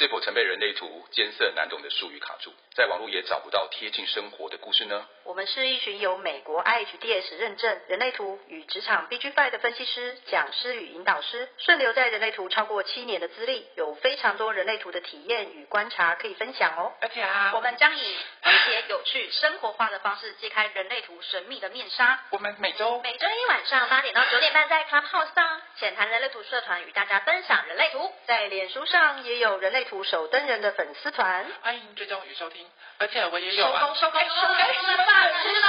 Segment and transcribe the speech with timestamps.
[0.00, 5.06] 是否曾被人类图艰涩难懂的术语卡住，在网络也找不到贴近生活的故事呢？
[5.30, 16.92] 我们是一群由美国 IHDS 认证人类图与职场 BG5 的分析师、讲师与引导师，顺流在人类图超过七年的资历，有非常多人类图的体验与观察可以分享哦。
[17.00, 22.18] 而且啊，我们将以诙谐、有趣、生活化的方式揭开人类图神秘的面纱。
[22.30, 32.66] 我们每周每周一晚上八点到九点半在 Clubhouse 上浅谈人类图社团与大家分享人类图，在脸书上也有人类图守灯人的粉丝团，欢迎追踪与收听。
[32.98, 35.68] 而且我也有收工收工收工，吃饭吃饭，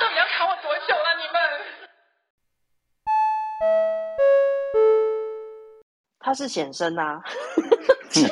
[0.00, 1.16] 到底要卡我多久了？
[1.18, 1.34] 你们？
[6.18, 7.22] 他是显生啊，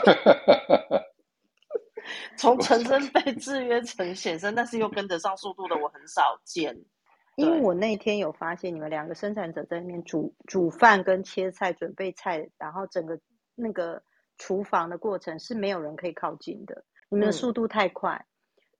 [2.36, 6.84] 从陈生被制约成显身，但是又跟得上速度的我很少见。
[7.36, 13.18] 因为我那天有发现你们两个生产者在那边煮煮饭跟切菜准备菜，然后整个
[13.56, 14.02] 那个
[14.38, 16.84] 厨房的过程是没有人可以靠近的。
[17.08, 18.26] 你们的速度太快，嗯、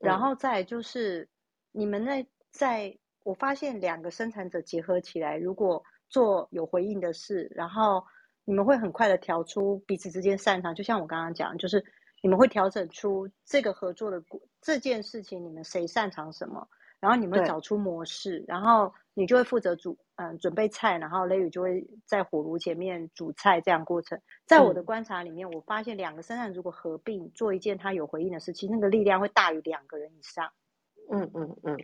[0.01, 1.29] 然后再就是
[1.73, 8.05] 你们那在，我发现两个生产者结合起来，如果做有回应的事，然后
[8.45, 10.75] 你们会很快的调出彼此之间擅长。
[10.75, 11.85] 就像我刚刚讲，就是
[12.23, 14.23] 你们会调整出这个合作的
[14.61, 16.69] 这件事情，你们谁擅长什么，
[17.01, 19.99] 然后你们会找出模式，然后你就会负责煮。
[20.17, 30.53] 嗯，准备菜，然后雷雨就会在火炉前面煮菜，这样过程，在我的观察里面，嗯、我发现两个身上如果合并做一件他有回应的事情，那个力量会大于两个人以上。
[31.11, 31.77] 嗯嗯嗯。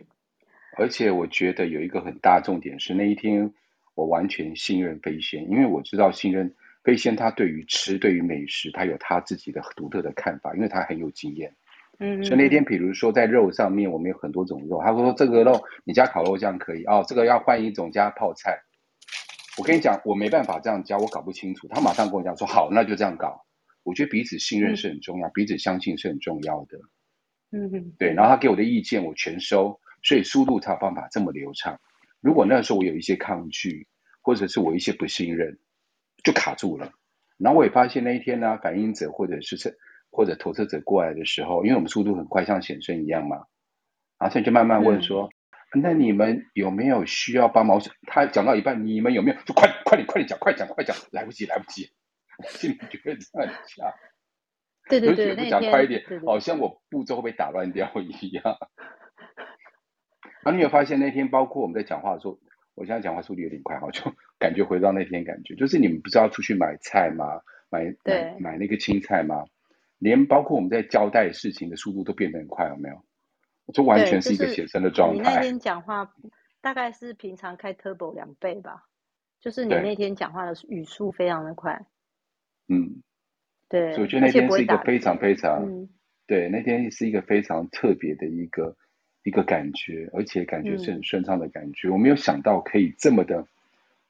[0.77, 3.53] 而且我觉得有一个很大重点是，那一天
[3.95, 11.53] 我完全信任飞仙，因为我知道信任飞仙，他对于吃，对于美食，他有他自己的独特的看法，因为他很有经验。
[11.99, 14.81] 嗯，所以那天，比如说在肉上面，我们有很多种肉。
[14.83, 18.63] 他说：“这个肉你加烤肉酱可以哦，这个要换一种加泡菜。”
[19.59, 21.67] 我跟你讲，我没办法这样教，我搞不清楚。
[21.67, 23.45] 他马上跟我讲说：“好，那就这样搞。”
[23.83, 26.79] 我觉得彼此信任是很重要，嗯、彼此相信是很重要的。
[27.51, 28.13] 嗯嗯，对。
[28.13, 31.79] 然后他给我的意见我全收，所以速度才有办法这么流畅。
[32.19, 33.87] 如果那时候我有一些抗拒，
[34.21, 35.59] 或者是我一些不信任，
[36.23, 36.93] 就卡住了。
[37.37, 39.77] 然后我也发现那一天呢，反映者或者是是。
[40.11, 43.37] 或者投射者过来的时候，因为我们速度很快，像显生一样嘛，
[44.19, 45.29] 然后现在就慢慢问说
[45.73, 49.37] ：“嗯、那你们有没有需要帮忙？”他讲到一半，你们有没有？
[49.45, 51.89] 就快点，快点，快点讲，快讲，快讲，来不及，来不及，
[52.49, 53.93] 心里觉得这样讲。
[54.89, 58.43] 对对对，不讲快一点，好像我步骤会被打乱掉一样。
[60.43, 62.37] 然 后你有发现那天，包括我们在讲话的时候，
[62.75, 67.25] 我现在讲话速度有点快，哈，就感觉回到那天感觉，就是你们不是要出去买菜吗？
[67.69, 69.45] 买买买那个青菜吗？
[70.01, 73.03] 连包括我们在交代事情的速度都变得很快，有没有？
[73.71, 75.23] 这完全是一个写生的状态。
[75.23, 76.11] 就是、你那天讲话
[76.59, 78.87] 大概是平常开 Turbo 两倍吧？
[79.39, 81.85] 就是你那天讲话的语速非常的快。
[82.67, 83.03] 嗯，
[83.69, 83.91] 对。
[83.93, 85.87] 所以我觉得那天是一个非常非常，嗯、
[86.25, 88.75] 对，那天是一个非常特别的一个
[89.23, 91.87] 一个感觉，而且感觉是很顺畅的感觉。
[91.89, 93.45] 嗯、我没有想到可以这么的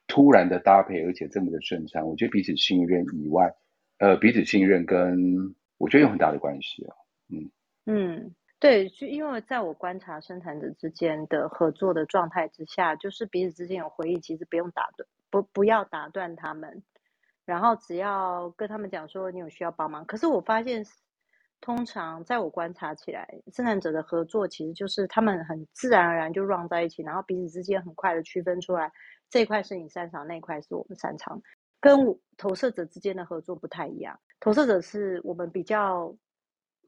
[0.08, 2.08] 突然的搭配，而且这么的顺畅。
[2.08, 3.54] 我觉得彼此信任以外，
[3.98, 6.94] 呃，彼此信任跟我觉得有很大的关系啊，
[7.28, 7.50] 嗯
[7.86, 16.84] 嗯，对，就因为在我观察生产者之间的合作的状态之下，就是彼此之间有回忆，其实不用打断，不不要打断他们，
[17.44, 20.06] 然后只要跟他们讲说你有需要帮忙。
[20.06, 20.84] 可是我发现，
[21.60, 28.92] 通常在我观察起来，生产者的合作其实就是他们很自然而然就 run 在一起，然后彼此之间很快的区分出来，
[29.28, 31.42] 这块是你擅长，那块是我们擅长。
[31.82, 31.98] 跟
[32.36, 36.16] 投射者之间的合作不太一样，投射者是我们比较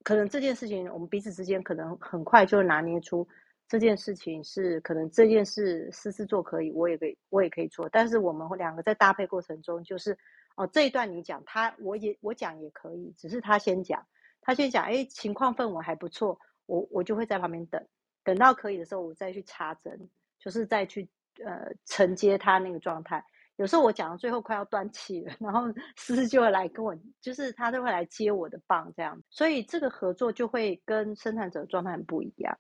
[0.05, 3.27] 可能这件事情，我们彼此之间可能很快就拿捏出
[3.67, 10.17] 这件事情是可能这件事私自做可以，我也可以我也可以做，但是我们两个在搭配过程中，就是
[10.55, 14.07] 哦这一段你讲，他我也我讲也可以，只是他先讲，
[14.41, 17.85] 他先讲，哎情况氛围还不错，我我就会在旁边等，
[18.23, 21.09] 等到可以的时候，我再去插针，就是再去
[21.45, 23.25] 呃承接他那个状态。
[23.57, 25.63] 有时候我讲到最后快要断气了，然后
[25.97, 32.59] 思思就会来跟我，就是他都会来接我的棒，这样，所以这个合作就会跟生产者的状态很不一样。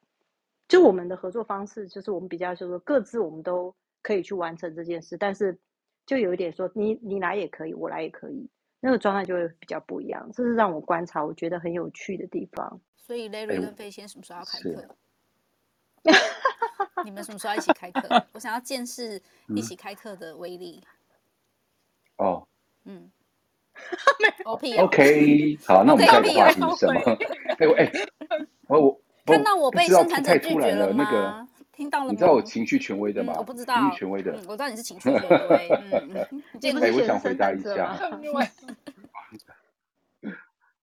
[0.68, 5.58] 就我们的合作方式，就是我们比较就是说各自我们都可以去完成这件事，但是
[6.06, 8.48] 就有一点说你你来也可以，我来也可以，
[8.80, 10.30] 那个状态就会比较不一样。
[10.32, 12.80] 这是让我观察我觉得很有趣的地方。
[12.96, 14.96] 所以 Larry 跟飞仙什么时候要开课？
[17.04, 18.26] 你们什么时候要一起开课？
[18.32, 19.20] 我想要见识
[19.54, 20.82] 一起开课的威力。
[22.16, 22.46] 哦，
[22.84, 23.10] 嗯，
[24.44, 27.00] OK， 好，那我们下一个话题是什么？
[27.58, 27.92] 哎我哎，
[28.68, 32.10] 我我看到我被生产者拒绝了那个听到了吗？
[32.12, 33.34] 你知道我情绪权威的吗？
[33.36, 35.68] 我不知道，情绪权威的，我知道你是情绪权威。
[35.68, 38.08] 哎，我想回答一下。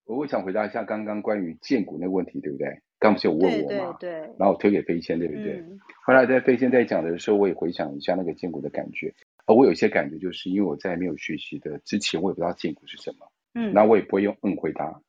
[0.05, 2.81] 我我想回答一下刚刚关于荐股那个问题，对不对？
[3.01, 3.97] 刚不是有问我吗？
[3.99, 4.35] 对对对。
[4.37, 5.53] 然后我推给飞仙，对不对？
[5.53, 5.79] 嗯。
[6.05, 9.11] 后来在飞仙在讲的时候，我也回想一下那个荐骨的感觉。
[9.47, 13.31] 而，我有一些感觉，就是因为我在没有学习的之前，我也不知道荐骨是什么。
[13.55, 13.73] 嗯。
[13.73, 15.01] 那我也不会用嗯回答，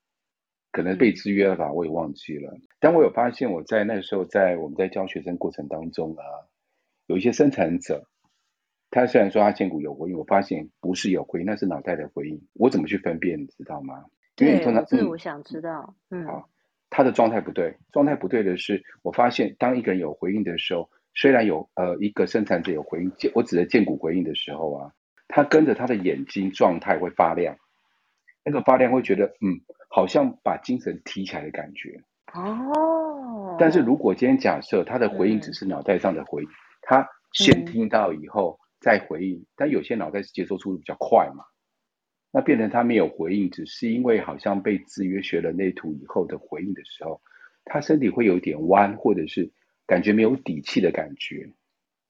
[0.72, 2.50] 可能被制约了吧，我也忘记了。
[2.54, 2.62] 嗯。
[2.80, 6.24] 但我有发现，我在那个时候，在我们在教学生过程当中啊，
[7.06, 8.08] 有一些生产者。
[8.90, 12.40] 他虽然说他荐骨有回应，我发现不是有回应，那是脑袋的回应。
[12.54, 14.04] 我怎么去分辨，你知道吗？
[14.38, 15.94] 因为你通常这是我想知道。
[16.10, 16.48] 嗯，好，
[16.92, 24.92] 他的状态不对，状态不对的是，我发现当一个人有回应的时候，虽然有呃一个生产者有回应，我指的荐骨回应的时候啊，
[25.26, 27.56] 他跟着他的眼睛状态会发亮，
[28.44, 29.58] 那个发亮会觉得嗯，
[29.88, 32.00] 好像把精神提起来的感觉。
[32.34, 33.56] 哦。
[33.58, 36.52] 但是如果今天假设他的回应只是脑袋上的回应，嗯、
[36.82, 38.58] 他先听到以后。
[38.58, 41.44] 嗯再回应，但有些脑袋是接收速度比较快嘛，
[42.32, 47.20] 那变成他没有回应，只是因为好像被制约学了内图以后的回应的时候，
[47.64, 49.50] 他身体会有点弯，或者是
[49.86, 51.52] 感觉没有底气的感觉，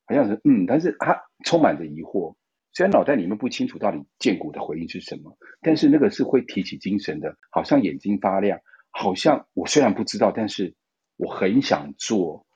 [0.06, 2.36] 好像是嗯，但是他充满着疑惑，
[2.72, 8.60] 虽然脑袋里面不清楚到底建骨的回应是什么，但是那个是会提起精神的，好像眼睛发亮，
[8.90, 10.74] 好像我虽然不知道，但是
[11.16, 12.46] 我很想做。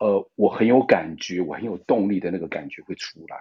[0.00, 3.36] 呃，我很有感觉，我很有动力的那个感觉会出来。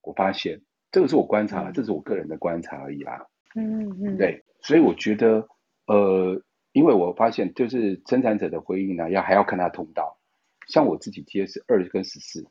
[0.00, 0.62] 我发现
[0.96, 3.26] 这个是我观察，嗯、这是我个人的观察而已啦。
[3.54, 5.46] 嗯嗯，对，所以我觉得，
[5.86, 10.18] 呃，因为我发现就是生产者的回应呢，要还要看他通道。
[10.66, 12.46] 像我自己接是二跟十四，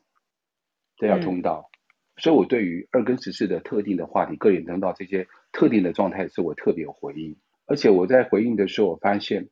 [0.96, 7.36] 这要通道，嗯、所以我对于二跟十四的特定的话题、个人通道这些特定的状态，是我特别有回应。
[7.66, 9.48] 而且我在回应的时候，我发现。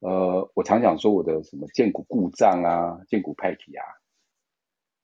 [0.00, 3.84] 呃，我常讲说我的什么荐骨故障啊，荐骨派体啊，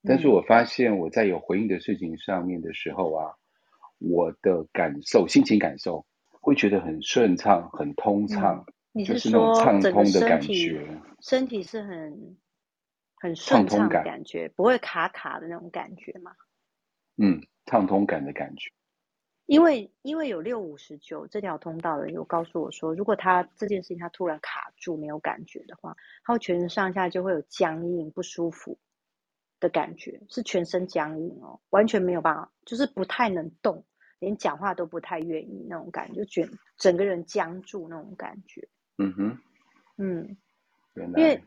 [0.05, 3.35] 但是我发现我在有回应的事情上面的时候啊，
[3.99, 8.65] 我的感受、心情感受会觉得很顺畅、很通畅，
[8.95, 10.87] 嗯、就是那种畅通的感觉，
[11.21, 12.37] 身体是很
[13.17, 16.33] 很顺畅的感觉，不会卡卡的那种感觉吗？
[17.17, 18.71] 嗯，畅通感的感觉。
[19.47, 28.79] 因为因为有六五十九这条通道的人有告诉我说，如果他这件事情他突然卡住没有感觉的话，他全身上下就会有僵硬不舒服
[29.60, 33.84] 的感觉，是全身僵硬哦，完全没有办法，就是不太能动，
[34.19, 38.69] 连讲话都不太愿意那种感觉，就卷整个人僵住那种感觉。
[38.99, 39.38] 嗯哼，
[39.96, 40.37] 嗯，
[40.94, 41.43] 因为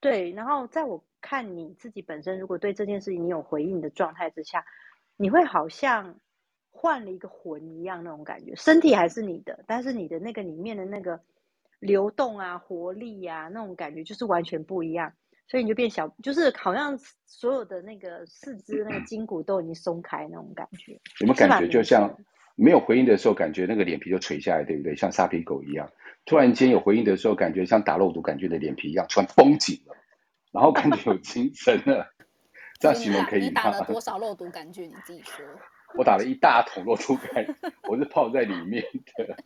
[0.00, 4.64] 对，然后在我看你自己本身，如果对这件事情你有回应的状态之下，
[5.16, 6.18] 你会好像。
[6.70, 11.20] 换了一个魂一样那种感觉，身体还是你的，但是你的那个里面的那个
[11.80, 15.12] 流动啊、活力啊，那种感觉就是完全不一样，
[15.48, 20.92] 所以你就变小，就是好像所有的那个四肢那个筋骨都已经松开那种感觉。
[21.20, 22.18] 有没有感觉就像
[22.54, 24.94] 没有回应的时候，感觉那个脸皮就垂下来，对不对？
[24.94, 25.90] 像沙皮狗一样。
[26.26, 29.96] 突然间有回应的时候，感觉像打肉毒，杆菌的脸皮一样，突然绷紧了，
[30.52, 32.12] 然后感觉有精神了。
[32.78, 33.46] 这样形容可以吗？
[33.46, 34.90] 你打了多少肉毒杆菌？
[34.90, 35.44] 你自己说。
[35.94, 37.46] 我打了一大桶肉毒杆，
[37.88, 38.84] 我是泡在里面
[39.16, 39.36] 的。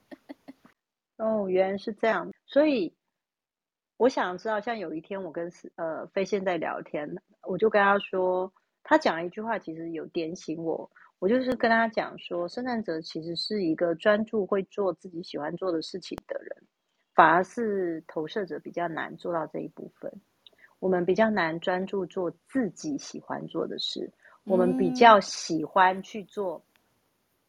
[1.19, 2.33] 哦，原来是这样。
[2.47, 2.93] 所以
[3.97, 7.09] 我想知道，像有一天我跟呃飞仙在聊天，
[7.43, 8.53] 我就跟他说，
[8.83, 10.91] 他讲了一句话，其实有点醒我。
[11.19, 16.57] 我就是跟他讲说，生产者其实是一个专注会做自己喜欢做的事情的人，
[17.15, 20.13] 反而是投射者比较难做到这一部分。
[20.81, 24.11] 我们比较难专注做自己喜欢做的事。
[24.45, 26.61] 我们比较喜欢去做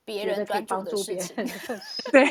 [0.05, 1.79] 别人可以帮助别人的事，
[2.11, 2.23] 对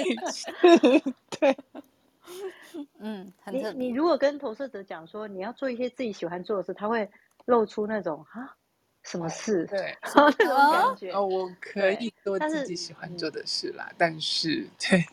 [1.41, 1.57] 对，
[2.99, 7.11] 嗯，很你你如果跟投射者讲说你要做一些自己喜欢做的事，他会
[7.47, 8.57] 露出那种啊
[9.03, 15.05] 什么事，对， 那种感觉哦，我可以做自己喜欢做的事啦，但是对，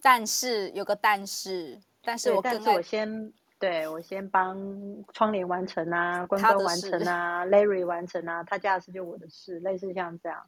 [0.00, 3.32] 但是有个但是，但是我但是我先。
[3.58, 4.58] 对，我先帮
[5.12, 10.44] 窗帘完成啊，关关完成啊，Larry 完成啊，他家的事就我的事，类似像这样。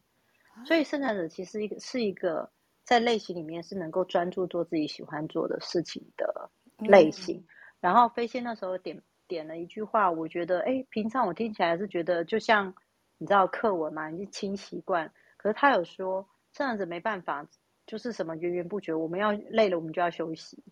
[0.66, 2.50] 所以生产者其实一个是一个
[2.84, 7.38] 在类型里面是能够专注做自己喜欢做的事情的类型。
[7.38, 7.44] 嗯、
[7.80, 12.74] 然后飞仙那时候点点了一句话，我觉得哎，平常我听起来是觉得就像
[13.18, 15.10] 你知道课文嘛，你轻习惯。
[15.36, 17.46] 可是他有说这样子没办法，
[17.86, 20.62] 就是什么源源不绝，我们要累了我们就要休息。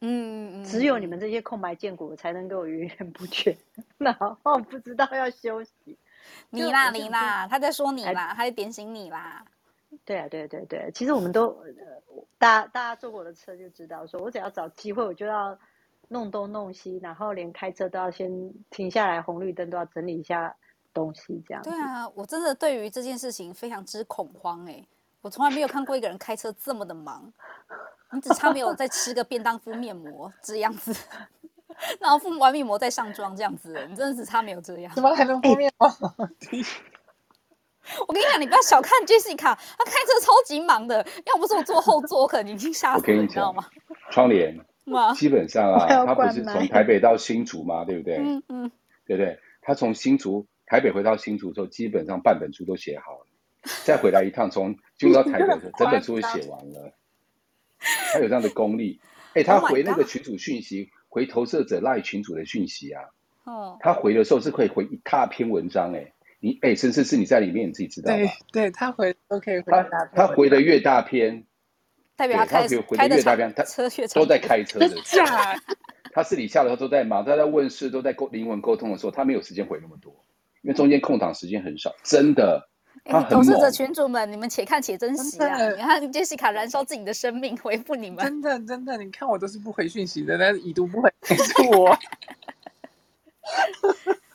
[0.00, 3.56] 嗯，只有你们这些空白荐骨才能够源源不绝，
[3.98, 5.98] 然后不知道要休息。
[6.50, 9.44] 你啦，你啦，他在说你啦，他在点醒你啦。
[10.04, 11.56] 对啊，对对对，其实我们都，
[12.38, 15.58] 大家大家坐过我的车就知道，说我只要找机会，我就要
[16.08, 18.30] 弄东弄西，然后连开车都要先
[18.70, 20.54] 停下来，红绿灯都要整理一下
[20.92, 21.62] 东西，这样。
[21.62, 24.84] 对啊，我真的对于这件事情非常之恐慌哎，
[25.20, 27.32] 我从来没有看过一个人开车这么的忙。
[28.10, 30.96] 你只差没有再吃个便当敷面膜这样子，
[32.00, 34.90] 然后敷完面膜再上妆这样子，你真的只差没有这样。
[34.94, 35.90] 怎么还能敷面膜？
[38.06, 43.64] 我跟你讲，你不要小看 Jessica，她开车超级忙的，要不是我坐后座，我可能已经吓死了，你，你知道吗？
[44.10, 44.58] 窗帘，
[45.16, 47.84] 基本上啊，他不是从台北到新竹嘛？
[47.84, 48.16] 对不对？
[48.16, 48.70] 嗯嗯，
[49.06, 49.38] 对不对？
[49.62, 53.26] 他从新竹台北回到新竹之后，基本上半本书都写好了，
[53.84, 56.92] 再回来一趟，从进入到台北的， 整本书都写完了。
[58.12, 59.00] 他有这样的功力，
[59.34, 63.02] 哎，他回那个群主讯息，oh、回投射者赖群主的讯息啊，
[63.44, 66.12] 哦，他回的时候是可以回一大篇文章，哎。
[66.40, 68.30] 你哎，甚至是你在里面，你自己知道吗？
[68.52, 69.72] 对，对他回都可以回。
[69.72, 69.82] 他
[70.14, 71.44] 他回的越大篇，
[72.16, 74.88] 代表他开回的越大篇，他车越都在开车的。
[75.04, 75.54] 是啊，
[76.12, 80.12] 他私底下的时候都在忙，他在问事，都在沟灵魂沟通的时候，他没有时间回那么多，
[80.62, 81.94] 因为中间空档时间很少。
[82.04, 82.68] 真的，
[83.04, 83.44] 他很猛。
[83.44, 85.70] 投射者群主们，你们且看且珍惜啊！
[85.70, 91.98] 你看杰西卡燃烧自己的生命回复你们，真的真的，你看我都是不回讯息的，但是已读不回是我。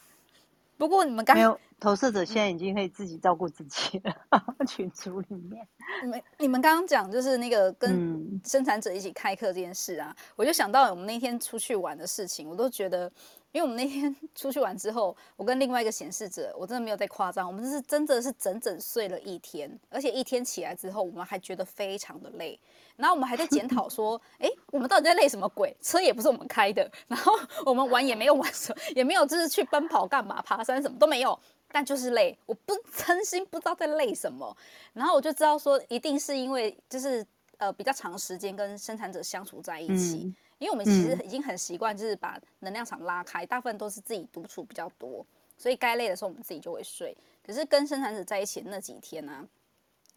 [0.84, 1.58] 不过你们刚没有。
[1.80, 5.66] 投射者现在已经可以自己照顾自己了，嗯、 群组里面。
[6.02, 13.10] 你们你们刚刚讲就是那个跟生产者一起开课这件事啊，嗯、我就想到我们那天出去玩的事情，我都觉得，
[13.54, 22.60] 因为我们那天 出去玩之后，我跟另外一个显示者，我真的没有在夸张，我们是真的是整整睡了一天，而且一天起来之后，我们还觉得非常的累。
[22.98, 25.76] 然后我们还在检讨说，哎，我们到底在累什么鬼？
[25.82, 27.32] 车也不是我们开的，然后
[27.66, 31.40] 我们玩也没有玩什么，也没有就是去奔跑干嘛、爬山什么都没有。
[31.76, 34.56] 但就是累，我不 真心不知道在累什么，
[34.94, 37.26] 然后我就知道说，一定是因为就是
[37.58, 40.32] 呃比较长时间跟生产者相处在一起，
[40.64, 45.26] 因为我们其实已经很习惯，就是把能量场拉开，大部分都是自己独处比较多，
[45.58, 47.14] 所以该累的时候我们自己就会睡。
[47.46, 49.46] 可是跟生产者在一起的那几天呢、啊，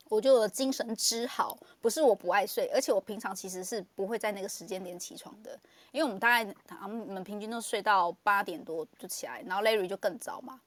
[0.09, 5.59] 我就精神之好，不是我不爱睡，而且我平常其实是不会在那个时间点起床的，
[5.91, 10.61] 因为我们大概我们平均都睡到八点多就起来，然后 Larry 就更早嘛。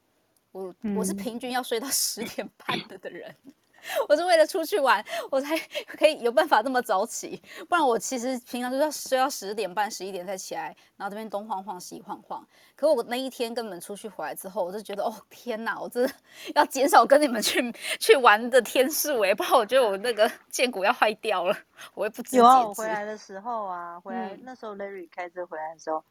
[0.51, 3.53] 我我是平均要睡到十点半的的人，嗯、
[4.07, 5.57] 我是为了出去玩，我才
[5.97, 12.45] 可以有办法这么早起，不然我其实平常都要睡到十点半、十一点才起来，然后这边东晃晃西晃晃。
[12.75, 16.13] 可我那一天跟你们出去回来之后，我就觉得哦天哪，我真的
[16.55, 21.55] 要减少跟你们去去玩的天数哎，不然我觉得我那个剑骨要坏掉了，
[21.93, 22.37] 我也不知。
[22.37, 26.03] 有啊，我回来的时候啊，回来、嗯、那时候 Larry 开车回来的时候。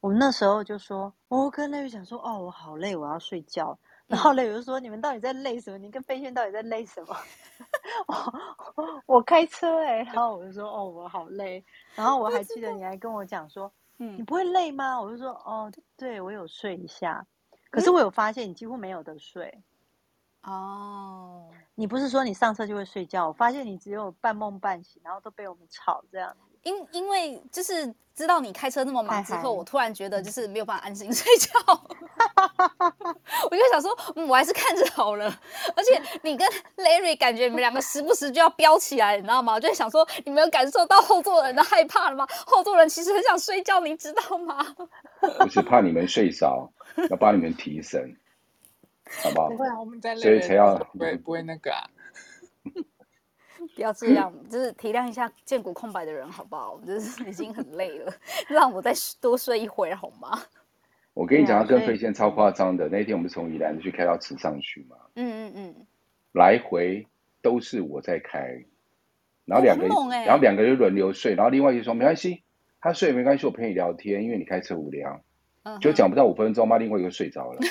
[0.00, 3.76] 我们那时候就说，我跟 Larry 讲说，哦，我好累，我要睡觉。
[4.08, 5.78] 然后 Larry 就说，你们到底在累什么？
[5.78, 7.16] 你跟飞轩到底在累什么？
[8.08, 11.62] 我我开车哎、欸，然后我就说，哦，我好累。
[11.94, 15.00] 然后我还记得你还跟我讲说，嗯，你不会累吗？
[15.00, 17.26] 我就说，哦，对，我有睡一下。
[17.70, 19.62] 可是我有发现你几乎没有得睡。
[20.42, 23.28] 哦，你不是说你上车就会睡觉？
[23.28, 26.34] 我发现你只有半梦半醒，然后都被我们吵这样。
[26.62, 31.50] 因因为就是知道你开车那么忙之后，我突然觉得就是没有办法安心 睡觉，
[33.50, 35.26] 我就想说，嗯，我还是看着好了。
[35.76, 36.46] 而且你跟
[36.76, 39.54] Larry 感觉你们两个时不时就要飙起来，你知道吗？
[39.54, 42.26] 我就想说，你没有感受到后座人的害怕了吗？
[42.46, 44.66] 后座人其实很想睡觉，你知道吗？
[45.40, 46.70] 我是怕你们睡着，
[47.10, 48.16] 要帮你们提神，
[49.22, 49.48] 好不好？
[49.48, 51.88] 不会啊，我们在累，所以才要不会不会那个啊。
[53.78, 56.80] 不要这样， 就是体谅一下见骨空白的人，好不好？
[56.84, 58.12] 就是已经很累了，
[58.50, 60.36] 让我再多睡一会儿，好吗？
[61.14, 62.88] 我跟你讲，他跟飞仙超夸张的。
[62.88, 65.86] 那天我们从宜兰去开到池上去嘛，嗯嗯嗯，
[66.32, 67.06] 来回
[67.40, 68.64] 都是我在开，
[69.44, 72.42] 然后两个人，欸、然后两个人轮流睡，然后另外一个说没关系，
[72.80, 75.20] 他睡没关系，我陪你聊天，因为你开车无聊，
[75.62, 77.60] 嗯、就讲不到五分钟嘛，另外一个睡着了。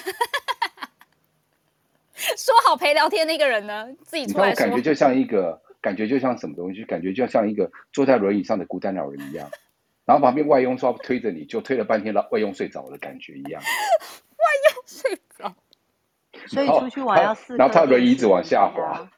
[2.15, 3.89] 说好陪聊天那个人呢？
[4.03, 5.61] 自己出来说，感觉就像一个。
[5.81, 9.49] 感觉就像什么东西，感觉就像一个坐在轮椅上的孤单老人一样，
[10.05, 13.61] 然后旁边外佣说推着你，就推了半天了，外佣睡着的感觉一样。
[13.61, 15.55] 外佣睡着，
[16.47, 19.09] 所以出去玩要四颗，然后他轮椅一直往下滑。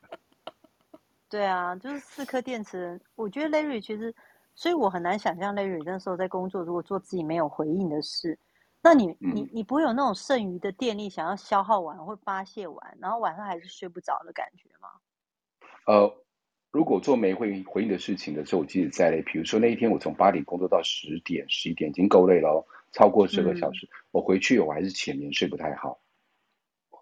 [1.29, 2.99] 对啊，就是四颗电池。
[3.15, 4.13] 我觉得 Larry 其实，
[4.55, 8.37] 所以我很难想象 Larry 那时候在工作，如果做自己没有回应的事，
[8.81, 14.89] 那你、嗯、你你不会有那种剩余的电力想要消耗完或发泄完，然后晚上还是睡不着的感觉吗？
[15.85, 16.23] 呃。
[16.71, 25.99] 如果做没回回应的事情的时候，我即使再累，比如说那一天我从八点工作到十点、十一点，已经够累了哦，超过十个小时，嗯、我回去我还是浅眠，睡不太好，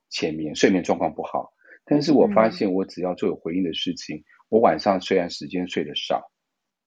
[0.09, 1.51] 浅眠睡眠状况不好。
[1.83, 6.31] 但是我发现，我只要做有回应的事情，嗯、我晚上虽然时间睡得少，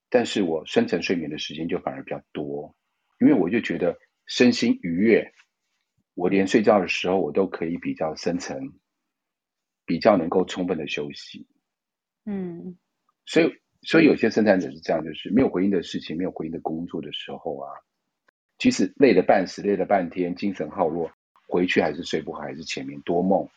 [0.08, 2.74] 但是我深层睡眠的时间就反而比较多，
[3.20, 5.34] 因为我就觉得身心愉悦，
[6.14, 8.72] 我连睡觉的时候我都可以比较深层，
[9.84, 11.46] 比较能够充分的休息。
[12.30, 12.76] 嗯，
[13.26, 17.72] 所以所以有些生产者是这样，就是没有回应的事情，没有回应的工作的时候啊，
[18.56, 21.10] 即使累了半死，累了半天，精神耗弱，
[21.48, 23.48] 回去还是睡不好，还是前面多梦，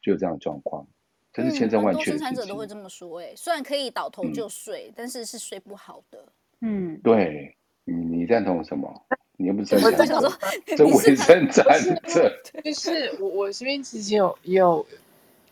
[0.00, 0.86] 就有这样的状况。
[1.34, 6.24] 这是千真万确的、嗯、生产者都会这么说，哎，虽然可以倒头就睡，嗯、但是是睡不好的。
[6.60, 7.54] 嗯，对，
[7.84, 8.88] 你你赞同什么？
[9.36, 10.32] 你又不是生产者，
[10.76, 12.32] 这我是生产者。
[12.62, 14.86] 就是我我身边其实有有。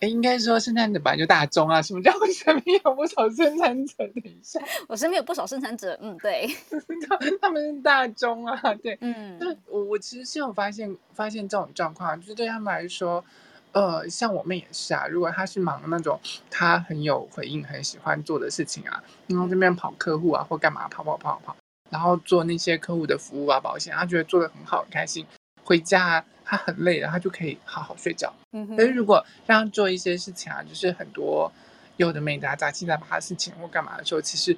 [0.03, 1.81] 哎，应该说生产者本来就大众啊。
[1.81, 3.95] 什么叫 我身边有不少生产者？
[3.99, 5.97] 等一下，我身边有不少生产者。
[6.03, 6.49] 嗯，对，
[7.09, 8.61] 他他们是大众啊。
[8.83, 13.25] 对，嗯，那我我其实是有发现发现这种状况，就是对他们来说，
[13.71, 15.07] 呃，像我妹也是啊。
[15.07, 16.19] 如果她是忙那种
[16.51, 21.57] 她很有回应、很喜欢做的事情啊，然后这边跑客户啊，或干嘛跑跑跑跑，
[21.91, 25.25] 然后做那些客户的服务啊、保险，她觉得做的很好，很开心。
[25.63, 28.33] 回家啊，他很累了，他就可以好好睡觉。
[28.53, 28.77] 嗯哼。
[28.77, 31.51] 可是如果让他做一些事情啊，就是很多
[31.97, 34.57] 有的没的杂七杂八的事情或干嘛的时候，其实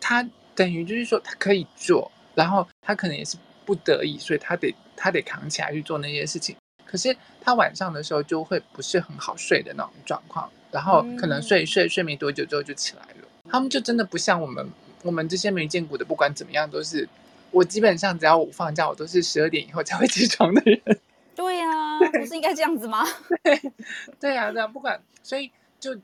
[0.00, 6.56] 他等于就是说他可以做，然后他可能也是不得已，所以他得他得扛起来去做那些事情。
[6.84, 13.28] 可是他晚上的时候就会不是很好睡的那种状况，然后可能睡睡睡没多久之后就起来了。
[13.50, 14.66] 他们就真的不像我们
[15.02, 17.08] 我们这些没见过的，不管怎么样都是。
[17.50, 21.00] 我基本上只要我放假，我都是十二点以后才会起床的人。
[21.38, 23.04] 对呀、啊，不是应该这样子吗？
[23.44, 23.72] 对，
[24.18, 25.96] 对呀、啊，对啊，不管，所以就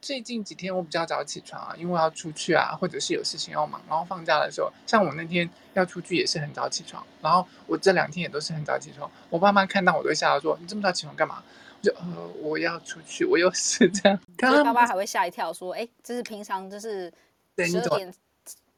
[0.00, 3.82] 最近几天我比较早起床啊，因为我要出去啊，或者是有事情要忙。
[3.88, 7.04] 然后放假的时候，像我那天要出去也是很早起床。
[7.20, 9.10] 然后我这两天也都是很早起床。
[9.28, 11.42] 我爸妈看到我都会吓到说：“你这么早起床干嘛？”
[11.82, 14.16] 我就呃，我要出去，我又是这样。
[14.38, 17.12] 所以爸爸还会吓一跳，说：“哎，这是平常就是
[17.58, 18.14] 十二点。”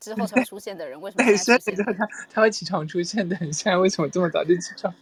[0.00, 1.24] 之后才会出现的人，为什么？
[1.26, 4.94] 对，所以他他会起床出现的，很像为什么这么早就起床？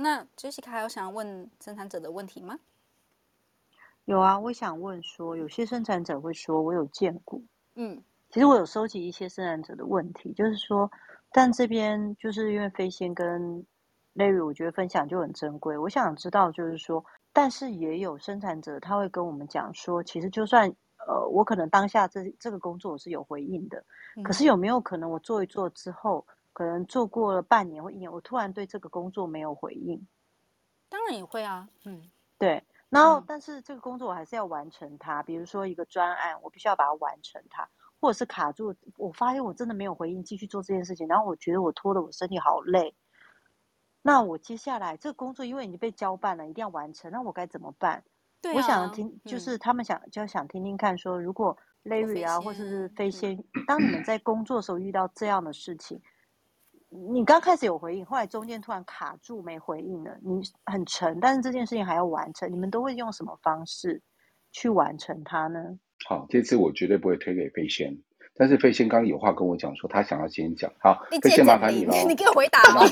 [0.00, 2.58] 那 Jessica 还有想要问生产者的问题吗？
[4.04, 7.40] 有啊，我想问说，有些生产者会说，我有见过。
[7.74, 10.90] 嗯，其实我有收集一些生产者的问题，就是说，
[11.30, 13.64] 但这边就是因为飞仙跟
[14.14, 15.76] Larry，我觉得分享就很珍贵。
[15.78, 20.74] 我想知道，就是说，但是也有生产者他会跟我们讲说，其实就算。
[21.08, 23.82] 呃，我可能当下这这个工作我是有回应的，
[24.16, 26.24] 嗯，可是有没有可能我做一做之后，
[26.60, 30.06] 可能做过了半年或一年，我突然对这个工作没有回应？
[30.90, 32.62] 当然也会啊，嗯，对。
[32.90, 37.66] 然后，但是这个工作我还是要完成它，比如说一个专案，我必须要把它完成它，
[37.98, 42.94] 或者是卡住，我发现我真的没有回应，继续做这件事情，然后我觉得我拖得我身体好累。
[44.02, 48.04] 那我接下来这个工作因为已经被交办了，一定要完成，那我该怎么办？
[48.42, 56.02] 对啊、我想听，就是他们想、嗯、就想听听看，说如果 Larry 啊，或者是飞仙，嗯、当你们在工作的时候遇到这样的事情，嗯、
[56.90, 64.02] 你刚开始有回应，后来中间突然卡住没回应了，你很沉，但是这件事情还要完成，你们都会用什么方式
[64.52, 65.78] 去完成它呢？
[66.08, 67.96] 好，这次我绝对不会推给飞仙。
[68.36, 70.72] 但是飞仙刚刚有话跟我讲，说他想要先讲。
[70.78, 72.82] 好，飞仙麻烦你了， 你给我回答吗？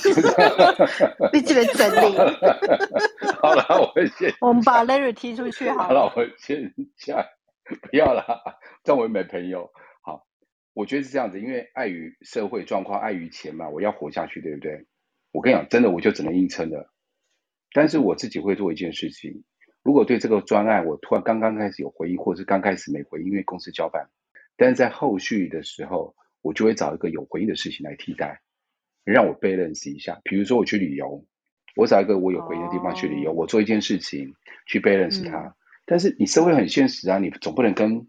[1.33, 2.19] 你记得整理。
[3.41, 4.33] 好了，我先。
[4.43, 5.85] 我们把 Larry 踢出去好了。
[5.85, 7.25] 好了，我先下，
[7.91, 8.23] 不要了，
[8.85, 9.71] 这样我没朋友。
[10.79, 14.87] 好，我觉得是这样子，因为碍于社会状况，碍于钱嘛，我要活下去，对不对？
[15.33, 16.93] 我跟你讲，真的，我就只能硬撑了。
[17.73, 19.43] 但是我自己会做一件事情，
[19.83, 24.09] 如果对这个专案，我突然刚刚开始有回应，或者是刚开始没回应，因为公司交办。
[24.57, 28.41] 但是在后续的时候，我就会找一个有回应的事情来替代，
[29.05, 30.21] 让我 balance 一下。
[30.25, 31.27] 比如说我去旅游，
[31.77, 34.35] 我找一个我有回应的地方去旅游，哦、我做一件事情
[34.67, 35.38] 去 balance 它。
[35.38, 35.55] 嗯、
[35.87, 38.07] 但是你社会很现实啊，你总不能跟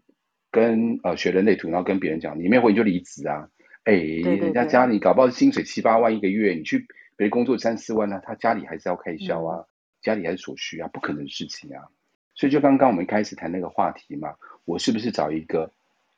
[0.50, 3.48] 跟呃学人类图，然后跟别人讲你没有回应就离职啊。
[3.84, 6.78] 哎，对对对，人家家里搞不好薪水七八万一个月，你去
[7.16, 9.66] 别人工作三四万呢、啊，他家里还是要开销啊，嗯、
[10.02, 11.88] 家里还是所需啊，不可能的事情啊。
[12.34, 14.34] 所以就刚刚我们一开始谈那个话题嘛，
[14.64, 15.72] 我是不是找一个？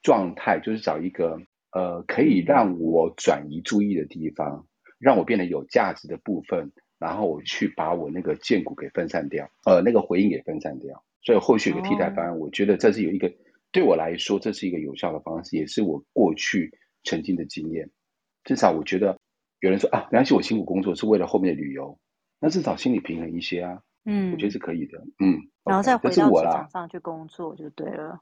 [0.05, 1.41] 状态就是找一个
[1.71, 4.67] 呃可以让我转移注意的地方，
[4.99, 11.05] 让我变得有价值的部分，然后我去把我那个荐骨给分散掉，呃，那个回应给分散掉。
[11.23, 13.33] 所以后续有个替代方案，我觉得这是有一个
[13.73, 17.91] 对我来说，这是一个有效的方式，也是我过去曾经的经验。
[18.45, 19.19] 至少我觉得
[19.61, 21.99] 有人说啊，没关系，我辛苦工作是为了后面的旅游，
[22.39, 23.83] 那至少心理平衡一些啊。
[24.05, 24.99] 嗯，我觉得是可以的。
[25.19, 28.21] 嗯，然后再回到职场上去工作就对了。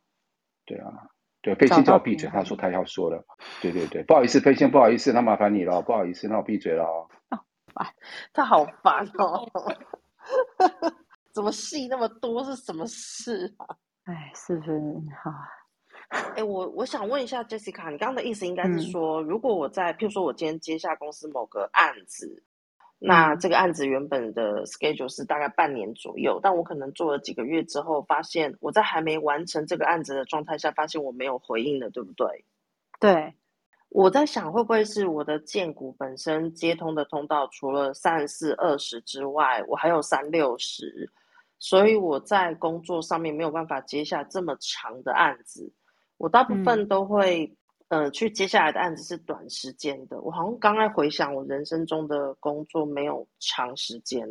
[0.65, 1.09] 对啊。
[1.43, 3.25] 对，飞仙叫我闭嘴，他说他要说了。
[3.63, 7.09] 对对对，不好意思，飞仙，不好意思，那麻烦你了，不好意思，那我闭嘴了。
[7.73, 7.95] 烦，
[8.35, 9.49] 他好烦哦。
[11.33, 12.45] 怎么戏那么多？
[12.45, 13.75] 是什么事啊？
[14.05, 14.73] 哎，是不是
[15.23, 15.31] 好？
[16.35, 22.43] 哎，我我想问一下 Jessica，你刚刚的意思应该是说，嗯、如果我在，譬如说我今天接下公司某个案子，
[22.99, 32.45] 那这个案子原本的 schedule 是大概半年左右，但我可能做了几个月之后，发现我在还没完成这个案子的状态下，发现我没有回应了，对不对？
[32.99, 33.35] 对，
[33.89, 41.11] 我在想会不会是我的荐股本身接通的通道，除了三十四、二十之外，我还有三六十，
[41.61, 45.73] 所以我在工作上面没有办法接下这么长的案子，
[46.17, 47.57] 我大部分都会、嗯。
[47.91, 50.21] 呃，去接下来的案子是短时间的。
[50.21, 54.25] 我好像刚才回想，我人生中的工作没有长时间。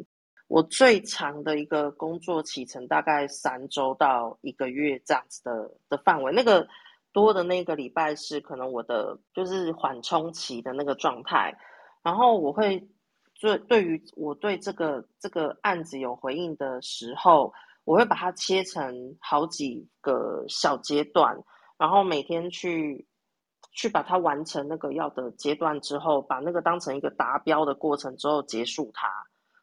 [0.48, 6.32] 我最长的一个工作起程大概三周到一个月这样子的的范围。
[6.32, 6.66] 那个
[7.12, 11.54] 多的那个礼拜是可能我的就是缓冲期的那个状态。
[12.02, 12.88] 然后我会
[13.40, 17.54] 对对于我对这个这个案子有回应的时候，
[17.86, 21.38] 我会把它切成好几个小阶段，
[21.78, 23.08] 然后每天去。
[23.72, 29.08] 去把它完成那个要的阶段之后，把那个当成一个达标的过程之后结束它。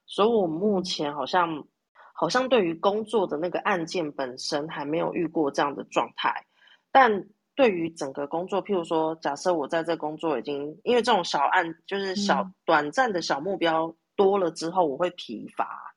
[0.06, 1.66] 所以我目前好像
[2.14, 6.46] 好像对于工作的那个案件本身还没有遇过这样的状态，
[6.92, 7.26] 但
[7.56, 15.92] 对于整个工作，譬如说，假设我在这工作已经因为这种小案就是小、嗯、短暂的小目标多了之后，我会疲乏，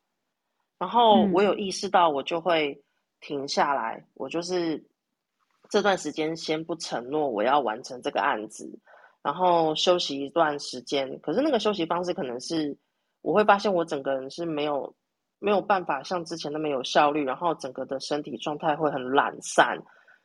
[0.80, 2.82] 然后我有意识到我就会
[3.22, 4.84] 停下来，我就是。
[5.72, 8.67] 这段时间先不承诺我要完成这个案子，
[9.22, 11.19] 然后休息一段时间。
[11.19, 12.76] 可是那个休息方式可能是，
[13.22, 14.91] 我会发现我整个人是没有
[15.38, 19.78] 没有办法像之前那么有效率，然后整个的身体状态会很懒散。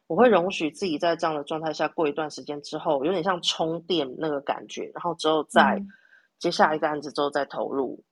[0.06, 5.82] 我会容许自己在这样的状态下过一段时间之后，有点像充电那个感觉，然后之后再
[6.38, 8.04] 接下一个案子之后再投入。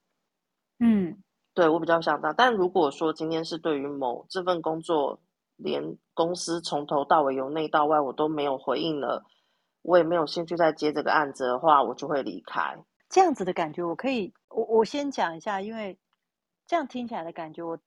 [0.78, 1.22] 嗯，
[1.54, 2.32] 对，我比较想到。
[2.32, 5.20] 但如果说今天是对于某这份工作，
[5.56, 9.24] 连公司从头到尾由内到外我都没有回应了，
[9.82, 12.76] 我也没有兴趣再接这个案子的话，我就会离开。
[13.08, 15.98] 这样子的感觉，我可以，我我先讲一下，因为
[16.66, 17.78] 这样听起来的感觉，我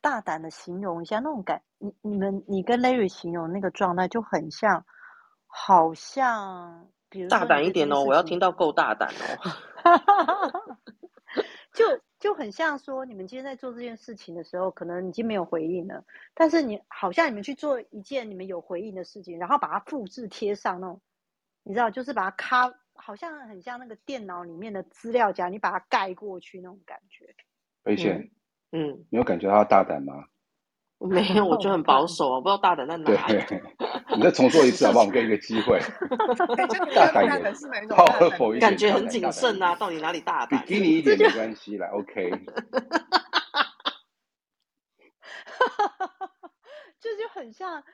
[0.00, 4.84] 大胆的形容一下那种感，你你们你跟 Larry 形容那个状态就很像，
[5.46, 10.76] 好像，比如大胆一点哦，我要听到够大胆哦，
[11.72, 12.00] 就。
[12.18, 16.02] 就很像说，你们今天在做这件事情的时候，可能已经没有回应了。
[16.32, 21.02] 但是你好像你们去做一件你们有回应的事情，然后把它复制贴上那种，
[21.62, 27.36] 你知道，就是把它卡，好像很像那个电脑里面的资料夹，你把它盖过去那种感觉。
[27.84, 28.30] 飞仙，
[28.72, 30.24] 嗯，你有感觉到他大胆吗？
[30.98, 33.38] 没有，我觉得很保 守，我不知道大胆在哪里。
[33.46, 33.62] 对，
[34.16, 35.04] 你再重做一次好不好？
[35.04, 35.78] 我们给你一个机会。
[36.96, 37.54] 大胆点，
[37.90, 38.06] 好，
[38.38, 40.64] 否一感觉很谨慎啊，到底哪里大胆？
[40.66, 42.30] 给你一点没关系啦，OK。
[46.98, 47.84] 这就很像，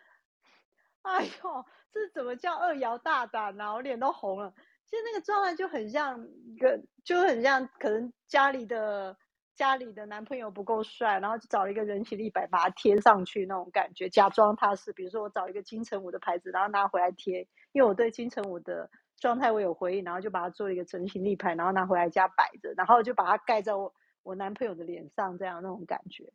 [1.02, 3.72] 哎呦，这怎么叫二摇大胆啊？
[3.74, 4.54] 我脸都红了。
[4.86, 9.16] 其实那个状态就很像一个，就很像可能家里的。
[9.54, 26.32] 家里的男朋友不够帅，然后就找了一个人形立牌把它贴上去那种感觉，假装他是，比如说我找一个金城武的牌子，然后拿回来贴，因为我对金城武的状态我有回应，然后就把它做一个人形立牌，然后拿回来家摆着，然后就把它盖在我我男朋友的脸上，这样那种感觉，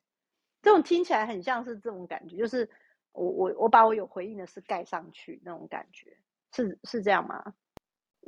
[0.62, 2.69] 这种听起来很像是这种感觉，就是
[3.13, 6.17] 我我我把我有回应的事盖上去那种感觉，
[6.53, 7.53] 是是这样吗？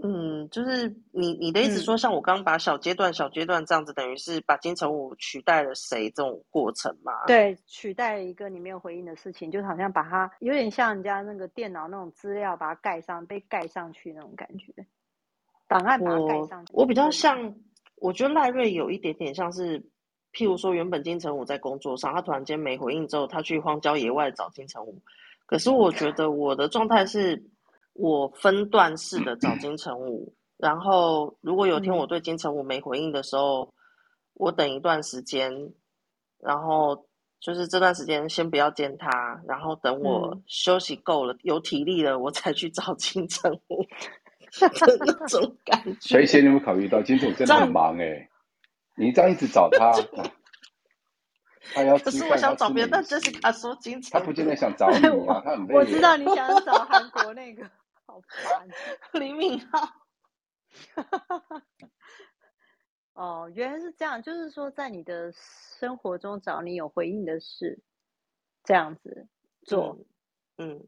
[0.01, 7.11] 嗯，就是你你的意思说，像我刚刚把小阶段、嗯、小阶段这样子，等于是把金城武取代了谁这种过程吗？
[7.27, 14.73] 对，取代了一个你没有回应的事情，就好像把它有点像人家那个电脑那种资料，把它盖上，被盖上去那种感觉。
[15.67, 16.71] 档案把它盖上去。
[16.73, 17.55] 我，我比较像，
[17.97, 19.81] 我觉得赖瑞有一点点像是，
[20.31, 25.01] 譬如说，原本金城武在工作上，他突然间没回应之后，他去荒郊野外找金城武。
[25.45, 27.43] 可是我觉得我的状态是。
[27.99, 33.73] 我分段式的找金城武，然后如果有天我对金城武没回应的时候，嗯、
[34.35, 35.51] 我等一段时间，
[36.39, 37.05] 然后
[37.41, 43.83] 就是这段时间先不要见他，然后等我休息够了、嗯、有体力了，我才去找金城武
[44.59, 45.99] 的那种感觉。
[45.99, 48.29] 所以先你有没有考虑到金城武真的很忙哎、欸？
[48.95, 49.91] 你这样一直找他，
[51.75, 55.75] 他要可是我想找别人，但 Jessica 说金城武，他不见得想找你啊， 他很累。
[55.75, 57.69] 我知道你想找韩国那个。
[58.09, 58.67] 好烦，
[59.21, 59.89] 李敏镐。
[63.13, 67.79] 哦，原来是这样，就是说在你的生活中找你有回应的事，
[68.63, 69.27] 这样子
[69.61, 69.95] 做，
[70.57, 70.87] 嗯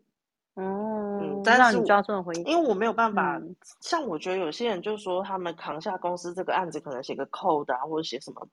[0.56, 3.56] 嗯，嗯，但是让你抓住了回应，因为我没有办法、嗯。
[3.82, 8.48] 像我觉得有些人就说他们扛下公司这个案子，可能写个 code 啊，或者写什么，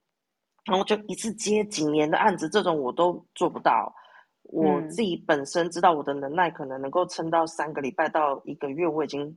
[0.65, 3.95] 然后就一次接几年的案子，这种我都做不到。
[4.49, 9.37] 我自己本身知道我的能耐可能能够撑到三个礼拜到一个月，我已经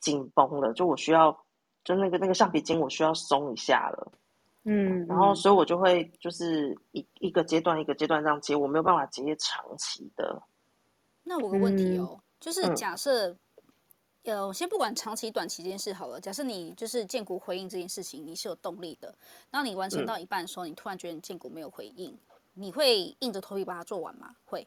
[0.00, 0.72] 紧绷了。
[0.72, 1.44] 就我需要
[1.84, 4.12] 就那个那个橡皮筋我需要松一下了。
[4.64, 10.40] 嗯，然后所以我就会就是一一个阶段一个阶段这样接，我没有办法接长期的。
[11.24, 13.36] 那我个问题哦，嗯、就是假设，
[14.24, 19.14] 呃、我，先不管长期短期这件事好了，假设你就是建股回应这件事情，你是有动力的，
[19.50, 22.16] 那你完成到一半的时候，嗯、你突然觉得你荐股没有回应，
[22.54, 24.34] 你会硬着头皮把它做完吗？
[24.44, 24.66] 会。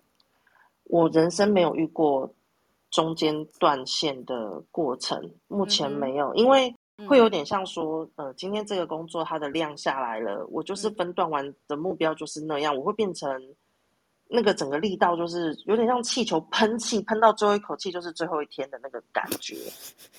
[0.85, 2.33] 我人生没有遇过
[2.91, 6.75] 中间断线的过程，目前没有，嗯、因为。
[7.09, 13.29] 会有点像说，呃，今天这个工作它的量下来了，我就是分段完的目标就是那样，我会变成
[14.29, 19.57] 那个整个力道就是有点像气球喷气，喷到最后一口气就是最后一天的那个感觉。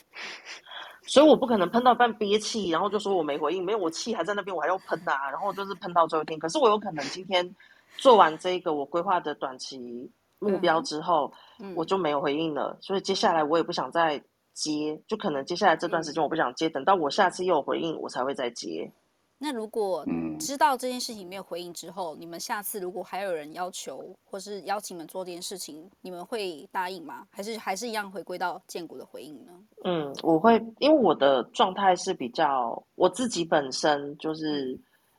[1.06, 6.38] 所以我不可能喷到一半憋气，然后就说我没回应，没有，我气还在那边，我还要喷啊，然后就是喷到最后一天。
[6.38, 7.54] 可是我有可能今天
[7.96, 11.32] 做完这个我规划的短期目标之后，
[11.74, 14.22] 我就没有回应了，所以接下来我也不想再。
[14.56, 18.90] 接就可能接下来这段时间我不想接，嗯、等到我下次又有回应，我才会再接。
[19.38, 20.04] 那如果
[20.38, 27.26] 知道这件事情没有回应之后，嗯、你们下次如果还有人要求或是邀请你们做这件事情，你们会答应吗？
[27.30, 29.52] 还是还是一样回归到荐骨的回应呢？
[29.84, 34.78] 嗯，我会，因为我的状态是比较我自己本身就是，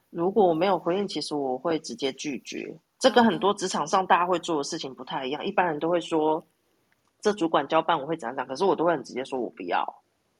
[0.09, 2.75] 如果我没有回应，其实我会直接拒绝。
[2.99, 6.43] 这跟很多职场上大家会做的事情不太一样，一般人都会说。
[7.19, 9.83] 这主管交办我会怎样讲，可是我都会很直接说我不要。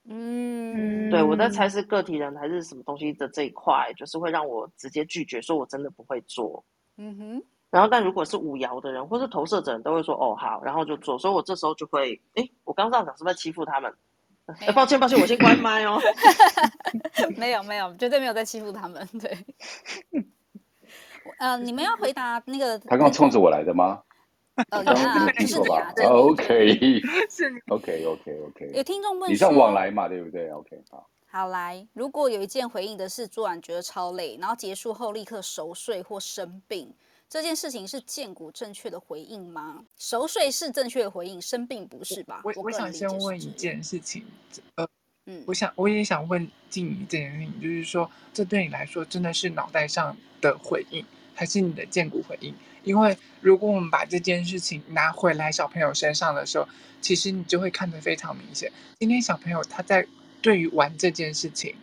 [0.10, 6.63] 嗯，对，我在猜是个体人还是什么东西的这一块，就是会让我直接拒绝，说我真的不会做。
[6.98, 7.43] 嗯哼。
[7.70, 11.20] 然后，但如果是五爻的人或是投射者人都会说哦好，然后就做。
[11.20, 13.93] 所以我这时候就会，哎，我刚刚这样讲是不是在欺负他们？
[14.62, 16.00] 哎，抱歉抱歉，我先关麦哦。
[17.36, 19.06] 没有没有，绝对没有在欺负他们。
[19.20, 19.38] 对。
[21.39, 22.80] 呃，你们要回答那个？
[22.80, 24.02] 他刚刚冲着我来的吗？
[24.72, 24.84] 哦，
[25.46, 25.93] 是的呀。
[26.10, 28.72] OK，是 OK，OK，OK。
[28.74, 31.08] 有听众问说，你像往来嘛，对不对？OK，好。
[31.30, 36.91] 好来，如果有一件回应的事做完觉得超累，然后结束后立刻熟睡或生病，
[37.30, 39.84] 这件事情是荐骨正确的回应吗？
[39.98, 42.41] 熟睡是正确的回应，生病不是吧？
[42.43, 44.26] 我我，我想先问一件事情，
[44.76, 44.88] 呃，
[45.26, 51.06] 嗯，我想我也想问静怡这件事情，就是说，这对你来说真的是脑袋上的回应，
[51.38, 52.52] 还是你的荐骨回应？
[52.84, 56.67] 因为如果我们把这件事情拿回来小朋友身上的时候，
[57.00, 58.71] 其实你就会看得非常明显。
[59.00, 60.08] 今天小朋友他在
[60.41, 61.76] 对于玩这件事情，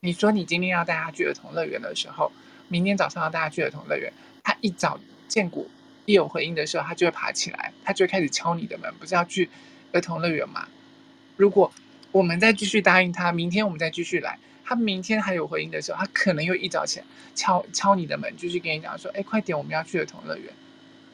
[0.00, 2.30] 你说你今天要带他去儿童乐园的时候，
[2.68, 4.12] 明天早上要带他去儿童乐园，
[4.44, 5.68] 他一早荐骨
[6.06, 9.50] 一有回应的时候，他就会爬起来，他就会开始敲你的门，不是要去
[9.92, 10.68] 儿童乐园吗？
[11.36, 11.72] 如果
[12.12, 14.38] 我们再继续答应他，明天我们再继续来。
[14.70, 20.48] 他明天还有回应的时候，他可能又一早起来敲敲你的门，就是跟你讲说：“哎，快点，我们要去儿童乐园。”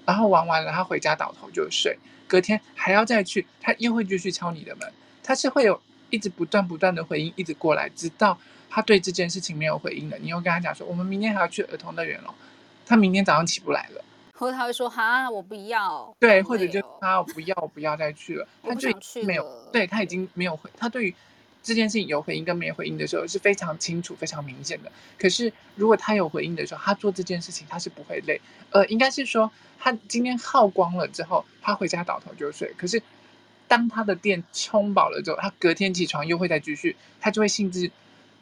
[0.04, 1.98] 然后玩完了，他回家倒头就睡。
[2.28, 4.92] 隔天还要再去，他又会继续敲你的门。
[5.22, 8.38] 他是会有一直不断不断的回应，一直过来，直到
[8.68, 12.34] 他对这件事情没有回应了，你又跟他讲说：“我们明天还要去儿童乐园哦。”
[12.84, 18.46] 他明天早上起不来了，或者他会说：“哈，我不要。”对，或者就他不要，我不要再去了。
[18.62, 18.90] 他就
[19.24, 21.14] 没有，对他已经没有回，他对于。
[21.66, 24.92] 这件事情有回应跟没回应的时候是非常清楚、非常明显的。
[25.18, 28.40] 可是如果他有回应的时候，他做这件事情他是不会累。
[28.70, 29.50] 呃，应该是说
[29.80, 32.72] 他今天耗光了之后，他回家倒头就睡。
[32.78, 33.02] 可是
[33.66, 37.90] 当他的电充饱了之后，他隔天起床又会再继续，他就会兴致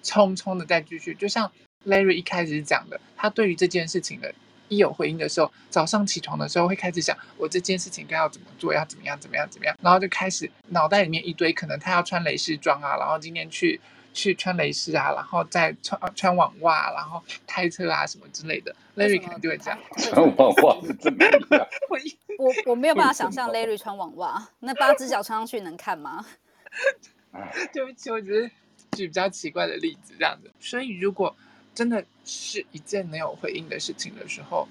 [0.03, 1.15] 冲冲的再继续。
[1.15, 1.51] 就像
[1.87, 4.35] Larry 一开始讲的，他对于这件事情的。
[4.69, 13.81] 一有回应的时候，早上起床的时候会开始想，我这件事情该要怎么做，要怎么样，怎么样，怎么样，然后就开始脑袋里面一堆，可能他要穿蕾丝装啊，然后今天去
[14.13, 18.75] 去穿蕾丝啊，然后再穿穿网袜，然后开车啊什么之类的。
[18.97, 21.33] Larry 可能就会这样， 穿网袜是怎么样？
[22.39, 26.25] 我我没有办法想象 Larry 穿网袜，那八只脚穿上去能看吗？
[27.73, 28.51] 对不起，我只是
[28.93, 30.51] 举比较奇怪的例子这样子。
[30.59, 31.37] 所以如果。
[31.75, 34.69] 真的是一件没有回应的事情的时候，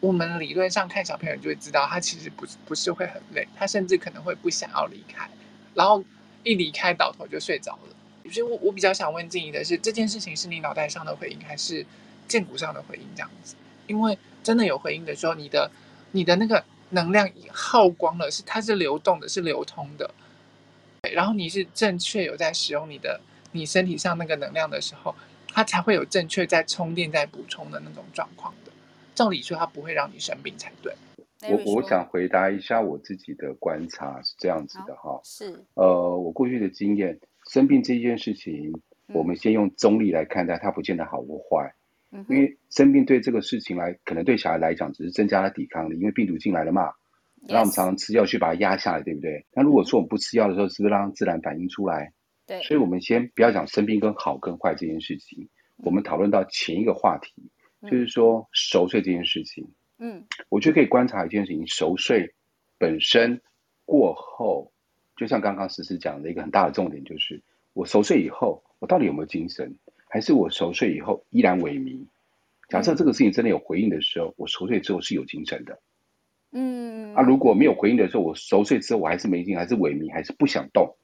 [0.00, 5.28] 我们理论上看小朋友就会知道，他其实不是不是会很累，他甚至可能会不想要离开，
[5.74, 6.04] 然后
[6.44, 8.30] 一离开倒头就睡着了。
[8.30, 11.84] 所以我我比较想问静怡的是，这件事情是你脑袋上的回应，还是
[12.28, 13.02] 荐骨上的回应？
[13.16, 13.54] 这样子，
[13.86, 15.70] 因为真的有回应的时候，你的
[16.12, 20.10] 你的那个能量耗光了，是它是流动的，是流通的，
[21.14, 23.18] 然后你是正确有在使用你的
[23.52, 25.14] 你身体上那个能量的时候。
[25.58, 28.70] 它才会有正确在充电、在补充的那种状况的。
[29.12, 30.94] 照理说，它不会让你生病才对。
[31.50, 37.18] 我我想回答一下我自己的观察是这样子的哈，是呃，我过去的经验，
[37.50, 38.70] 生病这件事情，
[39.08, 41.74] 嗯、我们先用中立来看待，它不见得好或坏。
[42.12, 46.92] 嗯、因为生病对这个事情来，可能对小孩来讲只是增加了抵抗力，因为病毒进来了嘛。
[47.48, 49.44] 那我们常常吃药去把它压下来，对不对？
[49.52, 52.12] 那如果说我们不吃药的时候，是不是让自然反应出来？
[52.48, 57.34] 对，所以我们先不要讲生病跟好跟坏这件事情，我们讨论到前一个话题，
[57.82, 59.68] 就是说熟睡这件事情。
[59.98, 62.32] 嗯，我觉得可以观察一件事情，熟睡
[62.78, 63.42] 本身
[63.84, 64.72] 过后，
[65.14, 67.42] 就像刚刚思思讲的一个很大的重点，就是
[67.74, 69.76] 我熟睡以后，我到底有没有精神，
[70.08, 72.06] 还是我熟睡以后依然萎靡？
[72.70, 75.78] 假设这个事情真的有回应的时候，我熟睡之后是有精神的。
[76.52, 80.96] 嗯，啊，如果没有回应的时候，我熟睡之后我还是没劲，还是萎靡，还是不想动，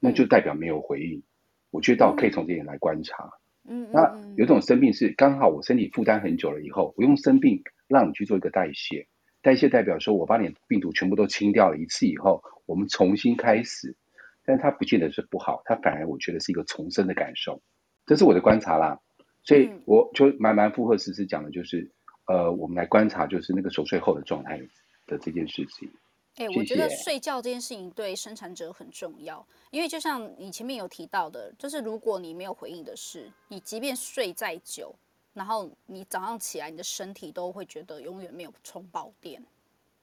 [0.00, 1.22] 那就代表没有回应。
[1.70, 3.30] 我觉得倒可以从这点来观察。
[3.68, 9.06] 嗯，那有种生病是刚好我身体负担很久了以后，我用生病让你去做一个代谢，
[9.42, 13.96] 代谢代表说我把你的病毒全部都清掉了一次以后，我们重新开始，
[14.44, 17.60] 但是它不见得是不好，它反而我觉得是一个重生的感受，
[18.06, 19.00] 这是我的观察啦。
[19.42, 21.90] 所以我就蛮蛮附和实施讲的，就是
[22.26, 24.58] 呃，我们来观察就是那个熟睡后的状态
[25.06, 25.90] 的这件事情。
[26.36, 34.94] 哎、欸，我觉得睡觉这件事情对生产者很重要，因为就像你前面有提到的，就是如果你没有回应的事，你即便睡再久，
[35.32, 39.42] 然后你早上起来，你的身体都会觉得永远没有充饱电，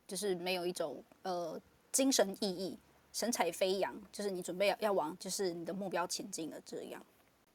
[0.07, 1.59] 就是没有一种呃
[1.91, 2.75] 精神意义、
[3.11, 6.99] 神采飞扬，就是你准备要要往就是你的目标前进了这样。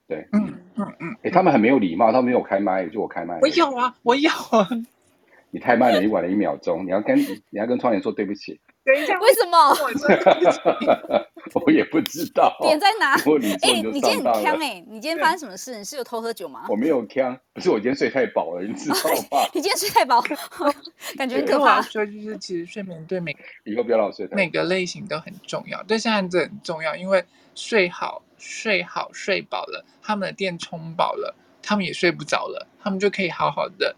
[0.06, 3.40] 对，嗯嗯嗯，哎、欸，他们很没有礼貌，他们没有开麦，就我开麦。
[3.40, 4.68] 我有啊，我有啊。
[5.50, 6.84] 你太慢了，你晚了一秒钟。
[6.84, 8.60] 你要跟你要跟窗帘说对不起。
[8.88, 9.58] 等一下，为什么？
[11.66, 12.56] 我也不知道。
[12.62, 13.12] 点在哪？
[13.60, 14.84] 哎、欸，你今天很锵哎、欸！
[14.88, 15.76] 你今天发生什么事？
[15.76, 16.64] 你是有偷喝酒吗？
[16.70, 18.96] 我没有锵，不是我今天睡太饱了，你知道
[19.30, 19.44] 吗？
[19.52, 20.22] 你今天睡太饱，
[21.18, 21.82] 感觉很可怕。
[21.82, 27.22] 说就是，其实睡眠对每以后不要老睡，每个类型都很重要，对现在这很重要，因为
[27.54, 33.94] 睡好、睡好、睡饱了，他们的电充饱了，他们也睡不着了，他们就可以好好的。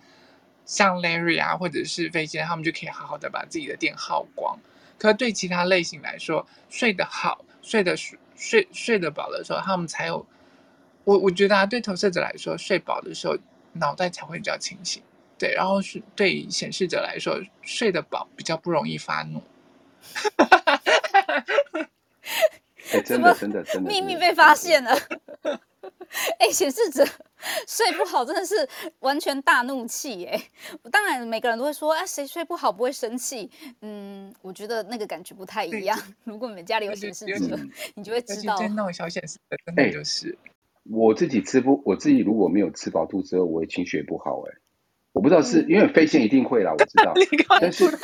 [0.67, 4.59] 像 Larry 啊，或者是飞机，他们就可以好好的把自己的电耗光。
[5.01, 10.25] 可是对其他类型来说，睡得好、睡得睡睡睡得饱的时候，他们才有。
[11.05, 13.35] 我我觉得啊，对投射者来说，睡饱的时候
[13.73, 15.03] 脑袋才会比较清醒。
[15.39, 19.43] 对，然后是对显示者来说，睡得饱比较不容易发怒。
[22.93, 24.95] 欸、 真的真的真的，秘密被发现了。
[26.39, 27.07] 哎、欸，显示者
[27.67, 28.69] 睡不好真的是
[29.01, 30.41] 完全大怒气哎！
[30.91, 33.51] 当然每个人都会说，哎、啊，谁睡不好不会生气？
[33.81, 35.99] 嗯，我觉得那个感觉不太一样。
[36.25, 37.59] 如果你们家里有显示者，
[37.95, 38.57] 你就会知道。
[38.61, 40.39] 那种小显示者真的就是、欸，
[40.91, 44.59] 我自己吃不，我自己如果没有吃饱肚子后，我会情绪也不好哎。
[45.13, 47.13] 我不知道是、嗯、因为飞线一定会啦，我知道，
[47.61, 47.97] 但是我不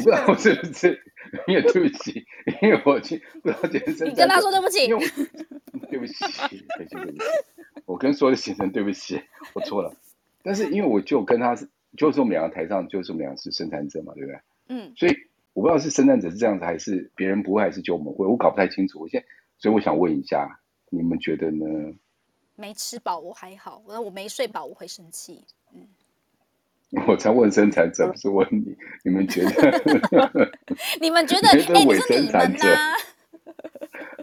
[0.00, 0.98] 知道是不是，
[1.46, 2.24] 因为对不起，
[2.62, 4.88] 因为我去不了解生，你跟他说对不起。
[5.88, 6.14] 对不起，
[6.78, 7.18] 对不起，
[7.86, 9.22] 我跟所有的先生对不起，
[9.54, 9.94] 我错了。
[10.42, 14.40] 但是因为我就跟他是，就是我们两个台上，就是我们两个是生产者嘛，对不对？
[14.68, 14.92] 嗯。
[14.96, 15.16] 所以
[15.54, 19.00] 我不知道是生产者是这样子，还是别人不会，还是就我们会，我搞不太清楚。
[19.00, 19.26] 我现在，
[19.58, 21.64] 所以我想问一下，你们觉得呢？
[22.56, 25.44] 没吃饱我还好，我我没睡饱我会生气。
[25.72, 25.86] 嗯。
[27.08, 29.82] 我才问生产者，不是问你，你们觉得？
[31.00, 31.48] 你们 觉得？
[31.48, 32.94] 哎、欸，你是你们呐、啊？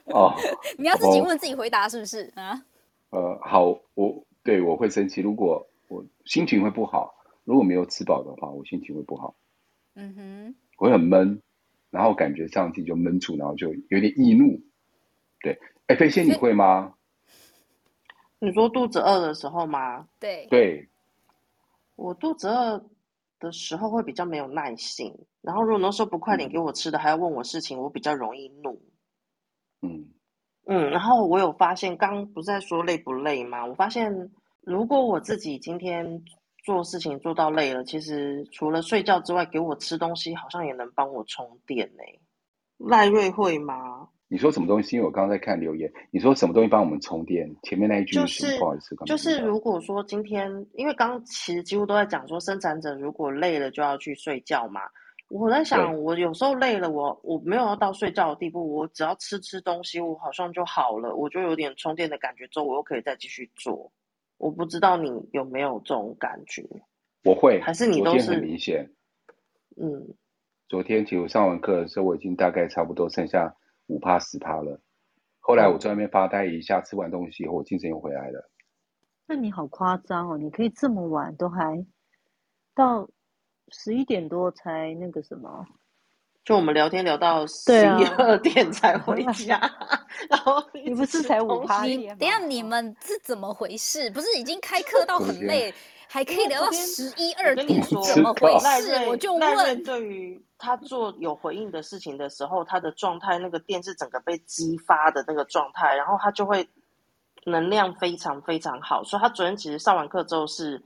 [0.05, 0.33] 哦，
[0.77, 2.63] 你要自己问自己回答是不是啊？
[3.13, 9.35] 呃，好，我对我会生气，如果我心情会不好，如果没有吃饱的话，我心情会不好。
[9.93, 11.39] 嗯哼，我会很闷，
[11.91, 14.59] 然后感觉上自己就闷住，然后就有点易怒。
[15.41, 16.95] 对，哎，飞仙你会吗？
[18.39, 20.07] 你说肚子饿的时候吗？
[20.19, 20.89] 对对，
[21.95, 22.83] 我肚子饿
[23.39, 28.81] 的时候会比较没有耐性，然后如果那时候不快点给我吃的，嗯、还要问我事情，我比较容易怒。
[29.83, 30.07] 嗯
[30.65, 33.65] 嗯，然后我有发现，刚不是在说累不累吗？
[33.65, 36.23] 我发现，如果我自己今天
[36.63, 42.03] 做事情做到累了，其实除了睡觉之外，给我吃东西好像也能帮我充电呢。
[42.77, 44.07] 赖瑞会吗？
[44.29, 44.95] 你说什么东西？
[44.95, 47.53] 因为我刚刚在看留言，你说什么东西帮我们充电？
[47.63, 54.81] 前面那一句是不好意思，就是如果说今天，因为刚刚其实几乎都在讲说，生产者如果累了就要去睡觉嘛。
[55.29, 63.91] 我在想，我有时候累了，我我没有要到睡觉的地步，我只要吃吃东西，我好像就好了，我就有点充电的感觉，之后我又可以再继续做。
[64.37, 66.63] 我不知道你有没有这种感觉？
[67.23, 68.91] 我会，还是你都是很明显？
[69.75, 70.13] 嗯，
[70.69, 73.55] 昨天其实我上完课的时候，我已经大概差不多剩下
[73.87, 74.79] 五趴十趴了。
[75.39, 78.51] 后来我在外面发呆一下，吃完东西以后，我精神又回来了。
[79.25, 80.37] 那你好夸张哦！
[80.37, 81.83] 你可以这么晚都还
[82.75, 83.09] 到。
[83.69, 85.65] 十一点多才那个什么，
[86.43, 91.83] 就我们聊天聊到十一二 点才 回家，啊、然后你不是才五趴？
[91.83, 94.09] 你等下你们是怎么回事？
[94.11, 95.73] 不是已经开课到很累，
[96.07, 97.81] 还可以聊到十一二点？
[97.83, 98.93] 说怎么回事？
[99.07, 99.83] 我就问。
[99.83, 106.69] 对于他做有回应的事情的时候，他的状态那个电是整个被激发的那个状态，然后他就会
[107.45, 109.03] 能量非常非常好。
[109.03, 110.83] 所以他昨天其实上完课之后是，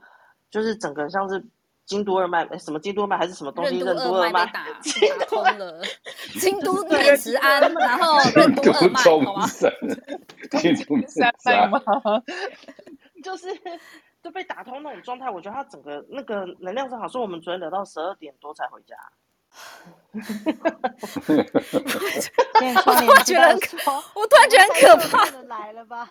[0.50, 1.44] 就是整个像是
[1.88, 4.64] 京都二脉，什么京都二脉还是什么东西，任督二脉打
[5.18, 5.82] 打通了，
[6.38, 9.46] 京都念慈庵， 然后任督二脉，好吗？
[10.60, 11.82] 京都三脉吗？
[13.24, 13.48] 就是。
[14.20, 18.96] 就被打通那种状态，我觉得他整个那个能量是好，所以我们昨天聊到十二点多才回家。
[22.58, 23.76] 现在窗帘觉得很可，
[24.14, 25.24] 我突然觉得很可怕。
[25.48, 26.08] 来了吧？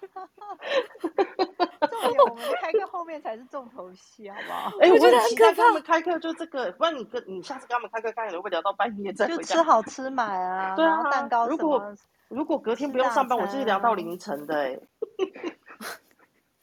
[1.01, 4.71] 重点我们开课后面才是重头戏，好不好？
[4.81, 5.63] 哎、欸，我觉得很可怕。
[5.63, 11.47] 他们开课就这个，不然你跟你下次跟他们开课，看会不会聊到半夜再回吃好吃买啊， 对啊，蛋糕。
[11.47, 11.95] 如果
[12.29, 14.79] 如果隔天不用上班，我就是聊到凌晨的、欸。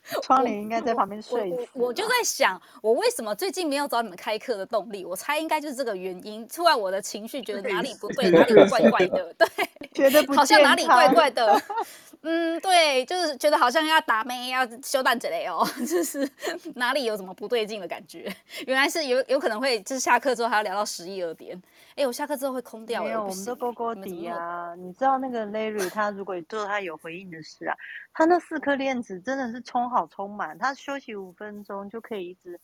[0.22, 1.86] 窗帘应该在旁边睡我我。
[1.88, 5.04] 我就在想，我为什么最近没有找你们开课的动力？
[5.04, 6.46] 我猜应该就是这个原因。
[6.48, 9.48] 突然我的情绪觉得哪里不对，哪里怪怪的，对，
[9.94, 11.60] 觉得不好像哪里怪怪的。
[12.26, 16.26] 嗯，对，就是觉得好像要打妹，要修蛋之类哦，就是
[16.74, 18.34] 哪里有什么不对劲的感觉。
[18.66, 21.60] 原来是有有可能会，就是下课之后还要聊到十一二点。
[21.96, 23.04] 哎，我下课之后会空掉。
[23.04, 24.74] 没有，我们都勾勾底啊。
[24.74, 27.76] 你知道那个 Larry 他如果做他有回应的事啊，
[28.14, 32.60] 他那四颗链子真的是充好充满，他休息五分钟就可以一直。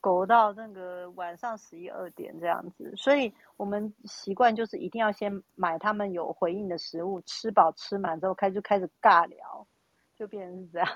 [0.00, 9.66] 苟到那个晚上十一二点这样子，所以我们习惯就是一定要先买他们有回应的食物，吃饱吃满之后开就开始尬聊，
[10.14, 10.88] 就变成是这样。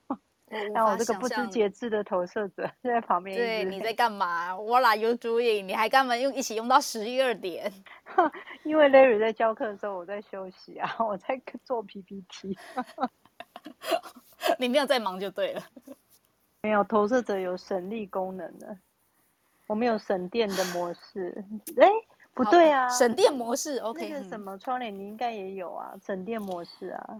[0.72, 5.66] 然后我这个不知节制的投射者就在旁边，对，你在干嘛？What are you doing？
[5.66, 7.70] 你还干嘛用一起用到十一二点？
[8.64, 12.56] 因为 Larry 在教课的时候我在休息啊，我在做 PPT。
[14.58, 15.62] 你没有在忙就对了。
[16.62, 18.76] 没有投射者有省力功能的，
[19.66, 21.44] 我们有省电的模式。
[21.78, 21.88] 哎，
[22.34, 23.78] 不对啊，省电模式。
[23.78, 27.16] OK，那个什么窗帘你应该也有啊，省电模式啊。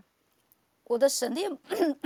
[0.85, 1.51] 我的省电，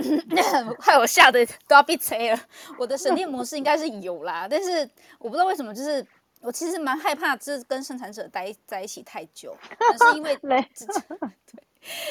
[0.79, 2.39] 害我吓得都要闭嘴了。
[2.77, 6.05] 我的省电模式应该是有啦，但是我不知道为什么，就是
[6.39, 10.63] 我其实蛮害怕，就是跟生产者待在一起太久，但是因为 累。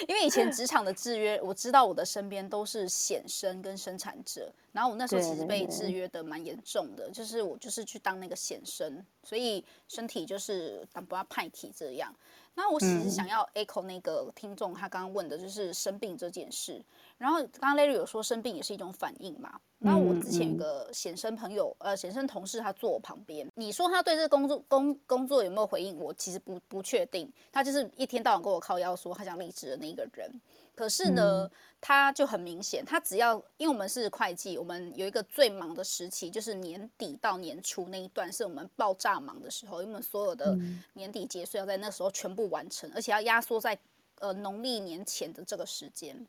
[0.07, 12.15] 因为以前职场的制约，我知道我的身边都是显生跟生产者，然后我那时候其实被制约的蛮严重的，就是我就是去当那个显生，所以身体就是当不要派体这样。
[12.55, 16.83] 那我其实想要 echo 那个听众他刚刚问的就是生病这件事。
[17.19, 19.61] 然后刚刚 Larry 有说生病也是一种反应嘛？
[19.79, 23.47] 然后我之前有个显生朋友，呃，显生同事，他坐我旁边。
[23.55, 25.99] 你说他对这个工作工工作有没有回应？
[25.99, 27.31] 我其实不不确定。
[27.53, 30.31] 他就是一天到晚跟我靠腰说他想离职的那个人。
[30.75, 31.51] 可是呢，
[31.81, 40.59] 他就很明显，他只要因为我们是会计，我们有一个最忙的时期，就是年底到年初那一段是我们爆炸忙的时候，因为我们所有的
[40.95, 43.79] 年底结税要在那时候全部完成，而且要压缩在
[44.19, 46.27] 呃农历年前的这个时间。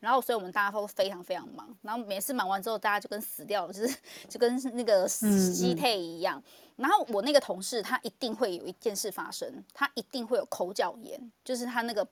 [0.00, 1.76] 然后，所以我们大家都非常非常忙。
[1.82, 3.96] 然后每次忙完之后，大家就跟死掉了，就是
[4.28, 6.40] 就跟那个死尸体一样。
[6.76, 12.06] 然后我那个同事，他一定会有一件事发生，他一定会有口角炎，就是他那个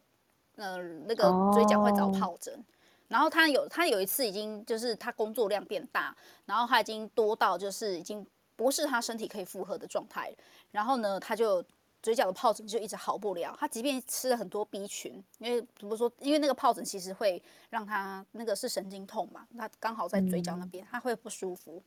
[0.56, 0.76] 呃
[1.06, 2.64] 那个嘴角会长疱疹。
[3.08, 8.26] 然后他有他有一次已经就是他工作量变大，然后他已经多到就是已经
[8.56, 10.34] 不是他身体可以负荷的状态。
[10.72, 11.64] 然后呢，他就。
[12.02, 16.12] 嘴角的疱疹就一直好不了，他即便吃了很多 B 群，因为怎么说？
[16.20, 21.82] 因为那个疱疹其实会让他那个是神经痛嘛，他刚好在嘴角那边，他会不舒服。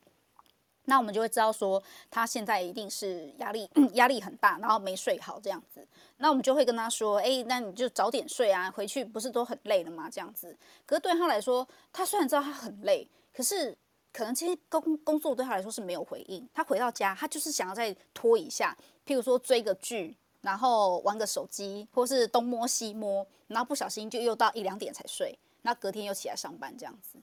[0.86, 5.86] 那我们就会知道说，他现在一定是压力 压力很大，然后没睡好这样子。
[6.16, 10.08] 那我们就会跟他说，哎，那你就早点睡啊，回去不是都很累了吗？
[10.10, 10.56] 这样子。
[10.86, 13.76] 可是对他来说，他虽然知道他很累，可是
[14.12, 16.48] 可能这些工工作对他来说是没有回应。
[16.52, 18.76] 他回到家，他就是想要再拖一下。
[19.06, 27.18] 譬如说追个剧，然后玩个手机，或是东摸西摸，然后不小心就又到一两点才睡，那隔天又起来上班这样子。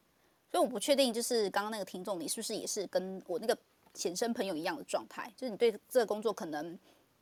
[0.58, 3.56] 所以我不确定，就是刚刚那个听众，你是不是也是跟我那个
[3.94, 5.32] 显生朋友一样的状态？
[5.38, 6.76] 就是你对这个工作可能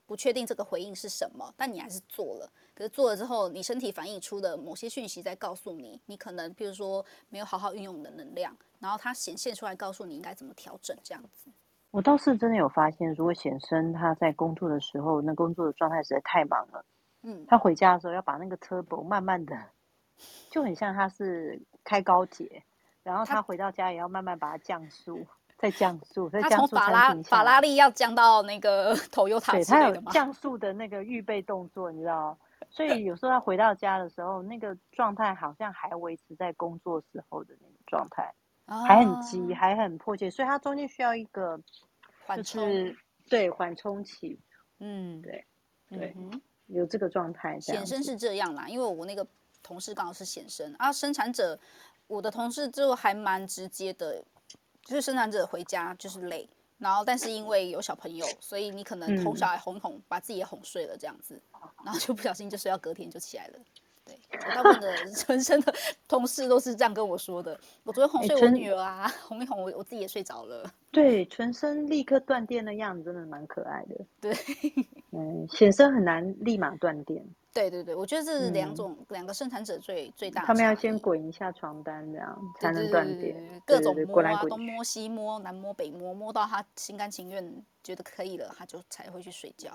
[0.05, 2.49] 不确定这个回应是什么，但你还是做了。
[2.73, 11.51] 可是做了之后，你身体反映出的某些讯息在告诉你，你可能譬如说没有好好运用你的能量，然后它显现出来告诉你应该怎么调整这样子。
[11.91, 16.85] 我倒是真的有发现，如果显生他在工作的时候，那工作的状态实在太忙了，
[17.23, 19.61] 嗯，他回家的时候要把那个 turbo 慢慢的，
[20.49, 22.63] 就很像他是开高铁，
[23.05, 25.25] 然后他回到家也要慢慢把它降速，
[25.59, 26.55] 再降速，再降速。
[26.55, 32.35] 他从法拉法拉利要降到那个 Toyota 对，他有降速的那个预备动作，你知道？
[32.71, 38.33] 所以有时候他回到家的时候，那个状态好像还维持在工作时候的那个状态。
[38.87, 41.55] 还很急，还很迫切，所以他中间需要一个，
[42.35, 42.97] 就是
[43.29, 44.39] 对缓冲期。
[44.79, 45.45] 嗯，对，
[45.87, 47.59] 对，嗯、有这个状态。
[47.59, 49.23] 显生是这样啦，因为我那个
[49.61, 51.59] 同事刚好是显生啊，生产者，
[52.07, 54.23] 我的同事就还蛮直接的，
[54.83, 56.47] 就是生产者回家就是累，
[56.77, 61.41] 然后但是因为有小朋友，所以你可能哄小孩哄哄，把自己也哄睡了这样子，
[61.83, 63.59] 然后就不小心就睡到隔天就起来了。
[64.05, 65.73] 对，我大部分的人 生的
[66.07, 67.59] 同事都是这样跟我说的。
[67.83, 70.71] 我昨天哄睡我女儿啊， 哄一哄我，我自己也睡着了。
[70.91, 73.95] 对，全身立刻断电的样子真的蛮可爱的。
[74.21, 74.37] 对，
[75.11, 77.25] 嗯，显生很难立马断电。
[77.55, 80.47] 对对对，我觉得这是两种、嗯、两个生产者最最大的。
[80.47, 83.33] 他们要先滚一下床单，这样才能断电。
[83.65, 89.71] 各种摸啊，东摸西摸，南摸北摸，摸到他心甘情愿觉得可以了，他就才会去睡觉。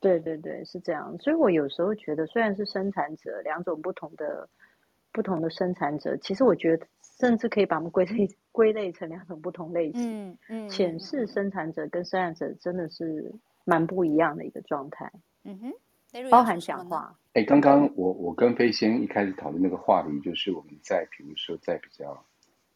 [0.00, 1.16] 对对对，是这样。
[1.18, 4.46] 所以我有时候觉得，虽然是生产者，两种不同的
[5.10, 6.86] 不同的生产者，其实我觉得
[7.18, 10.28] 甚至可以把它们归类归类成两种不同类型。
[10.28, 10.68] 嗯嗯。
[10.68, 13.32] 显示生产者跟生产者真的是
[13.64, 15.10] 蛮不一样的一个状态。
[15.44, 15.72] 嗯哼，
[16.30, 17.16] 包含讲话。
[17.34, 22.24] 哎，刚刚我我跟飞仙一开始讨论那个话题，就是我们在比如说在比较，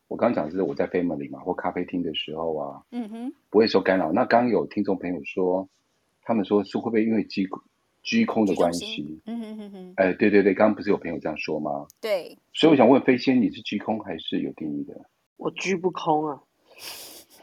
[0.09, 4.13] 我刚讲的是我在 family 嘛或咖啡厅的时候啊，嗯哼，不会受干扰。
[4.13, 5.69] 那刚刚有听众朋友说。
[6.31, 7.49] 他们说是会不会因为居
[8.03, 9.19] 居空的关系？
[9.25, 9.95] 嗯哼哼哼。
[9.97, 11.87] 哎，对对对，刚刚不是有朋友这样说吗？
[12.03, 12.37] 对。
[12.53, 14.95] 所以我想问飞仙，你是居空还是有定义的？
[15.39, 16.39] 我居不空啊。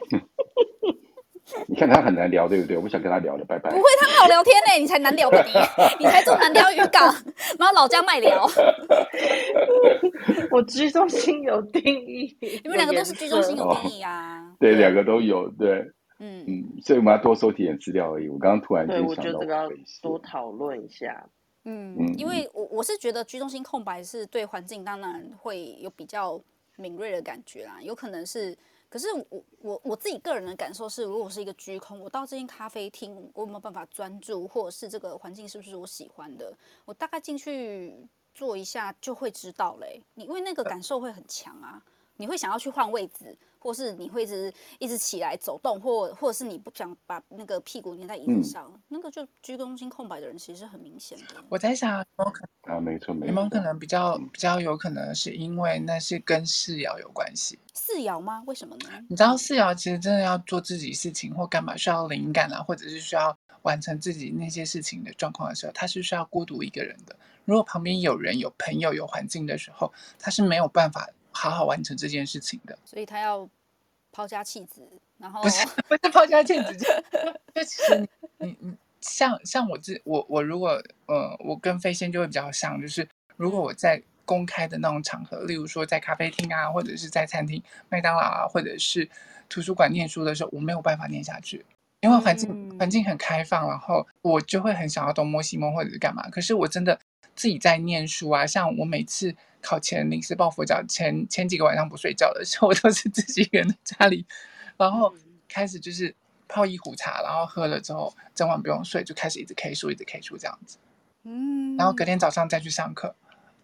[1.68, 2.76] 你看他很难聊，对不对？
[2.76, 3.70] 我不想跟他聊了，拜拜。
[3.70, 5.52] 不会，他很好聊天呢，你才难聊的你，
[6.04, 7.14] 你才做难聊渔港，
[7.58, 8.46] 然后老家卖聊。
[10.50, 14.40] 我居中心有定义，你们两个都是居中心有定义啊？
[14.40, 15.90] 哦、对，两个都有，对。
[16.18, 18.28] 嗯嗯，所以我们要多收集点资料而已。
[18.28, 19.70] 我刚刚突然间想到，对，我觉得这个要
[20.00, 21.28] 多讨论一下。
[21.64, 26.40] 嗯嗯，因为我我是觉得居中心空白是对环境当然会有比较
[26.76, 27.76] 敏锐的感觉啦。
[27.82, 28.56] 有可能是，
[28.88, 36.56] 可是我我我自己个人的感受是，如果是一个居空，我到这间咖啡厅，我有没有办法专注，或者是这个环境是不是我喜欢的？
[36.84, 37.96] 我大概进去
[38.32, 40.02] 坐一下就会知道嘞。
[40.14, 41.82] 你因为那个感受会很强啊，
[42.16, 43.36] 你会想要去换位置。
[43.66, 51.42] 或是你会一直一直起来走动，或或者是你不想把那个屁股粘在椅子上，嗯、那个就居中心空白的人其实是很明显的。
[51.48, 57.58] 我在想，有没有可能啊，没错没错，有没有可能比较比较有可能是因为那是跟四爻有关系？
[57.74, 58.40] 四爻吗？
[58.46, 59.04] 为什么呢？
[59.08, 67.16] 你知道四爻其实真的要做自己事情或干嘛需要灵感啊，或者是需要完成自己那些事情的状况的时候，他是需要孤独一个人的。
[67.44, 72.78] 如果旁边有人、有朋友、有环境的时候，他是没有办法好好完成这件事情的。
[72.84, 73.48] 所以他要。
[74.16, 74.80] 抛家弃子，
[75.18, 76.86] 然后不是 不是抛家弃子，就
[77.54, 78.08] 就其实
[78.38, 83.06] 你你像像我自我我如果呃我跟飞仙就会比较像，就是
[83.36, 89.06] 如果我在公开的那种场合，例如说在咖啡厅啊，或者是在餐厅、麦当劳啊，或者是
[89.50, 91.66] 图书馆念书的时候，我没有办法念下去，
[92.00, 96.26] 因为环境、嗯、环境很开放，然后我就会很想要东摸西摸或者是干嘛。
[96.30, 96.98] 可是我真的
[97.34, 99.36] 自己在念书啊，像我每次。
[99.66, 104.24] 考前临时抱佛脚，前前几个晚上不睡觉的时候，我 都是自己一个人在家里，
[104.76, 105.12] 然后
[105.48, 106.14] 开始就是
[106.46, 110.78] 泡一壶茶，然后喝了之后，整晚不用睡，就开始一直 K 书，一直 K 书这样子。
[111.24, 113.16] 嗯，然后隔天早上再去上课、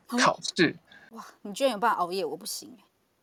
[0.08, 0.76] 嗯、考试。
[1.12, 2.76] 哇，你居然有办法熬夜，我不行。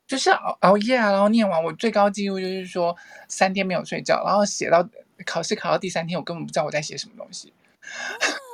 [0.08, 2.96] 就是熬熬夜啊，然后念完，我最高纪录就是说
[3.28, 4.88] 三天没有睡觉，然后写到
[5.26, 7.54] 考试考到第三天，我根本不知道我在写什么东西。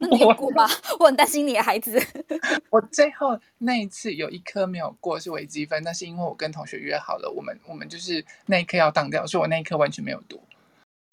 [0.00, 0.66] 那你有过吗？
[0.98, 2.02] 我，很担心你的孩子。
[2.70, 10.40] 我最后那一次有一科没有过是微积分，那是因为我跟同学约好了，我们我们就是那一科要当掉，所以我那一科完全没有读。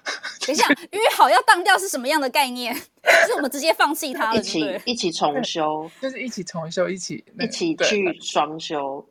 [0.46, 2.74] 等一下，约好要当掉是什么样的概念？
[2.74, 9.06] 是我们直接放弃它了，一起一起重修，就是一起重修，一起、那个、一起去双修。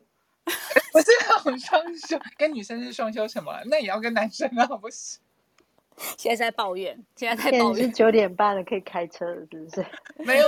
[0.91, 1.11] 不是
[1.59, 3.53] 双修，跟女生是双修什么？
[3.65, 5.19] 那也要跟男生啊，不是？
[6.15, 7.91] 现在在抱怨，现在在抱怨。
[7.91, 9.85] 九点半了，可以开车了，是不是？
[10.23, 10.45] 没有，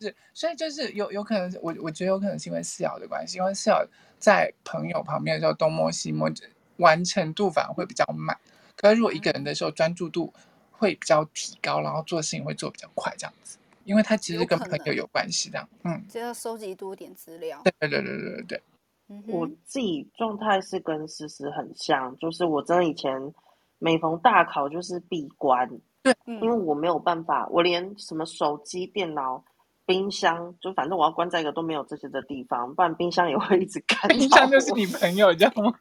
[0.00, 3.82] 是，所以就是有有可能，我我觉得有可能是因为四瑶的关系，因为四瑶
[4.18, 6.30] 在朋友旁边的时候东摸西摸，
[6.76, 8.38] 完成度反而会比较慢。
[8.76, 10.30] 可是如果一个人的时候，专注度
[10.70, 13.56] 会比较提高，然后做事情会做比较快，这样子。
[13.84, 15.66] 因为他其实跟朋友有关系，这样。
[15.84, 17.62] 嗯，就要收集多点资料。
[17.64, 18.62] 对对对对对对。
[19.08, 23.32] 嗯、我自己状态是跟思思很像，就是我真的以前。
[23.78, 25.68] 每逢大考就是闭关，
[26.02, 29.44] 对，因为我没有办法，我连什么手机、电脑、
[29.84, 34.08] 冰箱，就反正我要关在一个都没有这些的地方，不然冰箱也会一直看。
[34.08, 35.74] 冰箱就是你朋友，知道吗？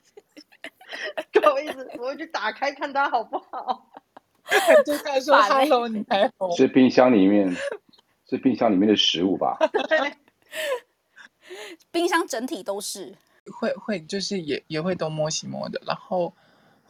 [1.54, 3.90] 我一直我会去打开看它好不好，
[4.86, 6.50] 就在说 “hello”，你还好？
[6.56, 7.56] 是冰箱里面，
[8.30, 9.58] 是冰箱里面的食物吧？
[11.92, 13.16] 冰箱整体都是
[13.60, 16.34] 会会，就是也也会东摸西摸的，然后。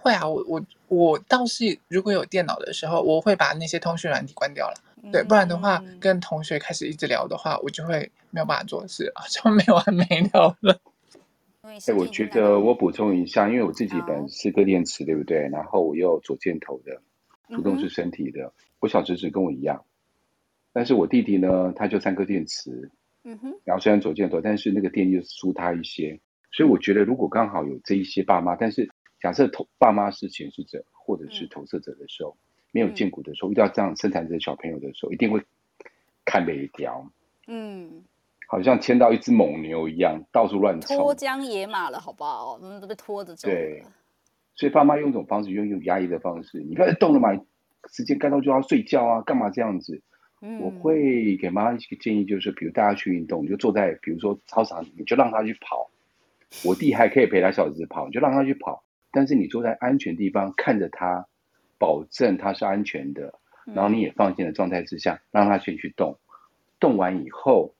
[0.05, 4.75] 会啊，我我我倒是如果有电脑的时候，我会把那些通讯软体关掉了。
[5.01, 10.79] 嗯、对，不然的话，跟同学开始一直聊的话，我就会没有办法做事啊， 就没完没了了。
[11.63, 15.49] 哎、欸，我觉得我补充一下，因为我自己本是铬电池，对不对？
[15.49, 17.01] 然后我又左箭头的，
[17.49, 18.43] 主动是身体的。
[18.43, 18.51] 嗯、
[18.81, 19.85] 我小侄子跟我一样，
[20.71, 22.91] 但是我弟弟呢，他就三颗电池。
[23.23, 23.55] 嗯哼。
[23.63, 26.19] 然后虽然左箭头，但是那个电就输他一些。
[26.51, 28.89] 所以我觉得，如果刚好有这一些爸妈，但是
[29.19, 32.39] 假设投爸妈是显示者或者是投射者的时候，嗯、
[32.71, 35.41] 没有见骨的时候，遇到这样生产者小朋友的时候，一定会
[36.25, 37.09] 看每一条。
[37.47, 38.03] 嗯。
[38.47, 42.53] 好像牵到一只猛牛一样，到处乱冲，脱缰野马了，好不好？
[42.53, 43.47] 我们都被拖着走。
[43.47, 43.83] 对，
[44.53, 47.29] 所以爸妈用这种方式，用用压抑的方式，你不要再动了嘛，
[47.91, 49.99] 时间该到就要睡觉啊，干嘛这样子？
[50.41, 55.89] 嗯、我会给妈妈一个建议，就是比如大家去运动，你就坐在比如说操场，你就让他去跑。
[56.63, 58.83] 我弟还可以陪他小子跑，你就让他去跑，
[59.15, 61.25] 但是你坐在安全地方看着他，
[61.79, 66.19] 保证他是安全的，然后你也放心的状态之下，让他先去动，
[66.79, 67.73] 动完以后。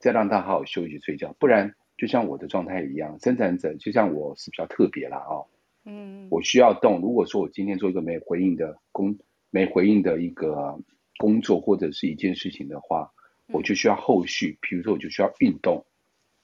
[0.00, 5.44] 再让他好好休息睡觉，不然就像我的状态一样，生产者就像我是比较特别啦哦。
[5.84, 7.00] 嗯，我需要动。
[7.00, 9.18] 如果说我今天做一个没回应的工，
[9.50, 10.78] 没回应的一个
[11.16, 13.10] 工作或者是一件事情的话，
[13.48, 15.84] 我就需要后续，比如说我就需要运动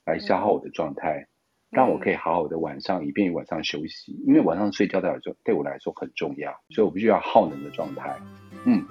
[0.04, 1.28] 来消耗我的状态，
[1.74, 4.12] 让我可以好好的晚上，以便于晚上休息。
[4.26, 8.16] 因为晚上睡觉对我来说对我来说很重要，所以我必须要耗能的状态。
[8.64, 8.84] 嗯，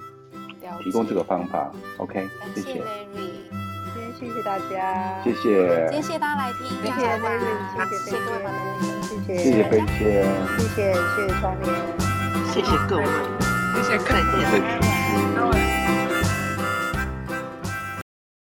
[0.82, 2.24] 提供这个方法，OK，
[2.54, 2.74] 谢谢。
[2.74, 2.82] 谢。
[4.24, 7.40] 谢大家，谢谢，今天谢谢大家来听，谢谢 Larry，
[7.74, 10.24] 谢谢谢谢各位朋友，谢谢，谢谢飞仙，
[10.56, 11.66] 谢谢谢谢窗帘，
[12.46, 13.04] 谢谢各位，
[13.74, 15.73] 谢谢各位，再见，再见。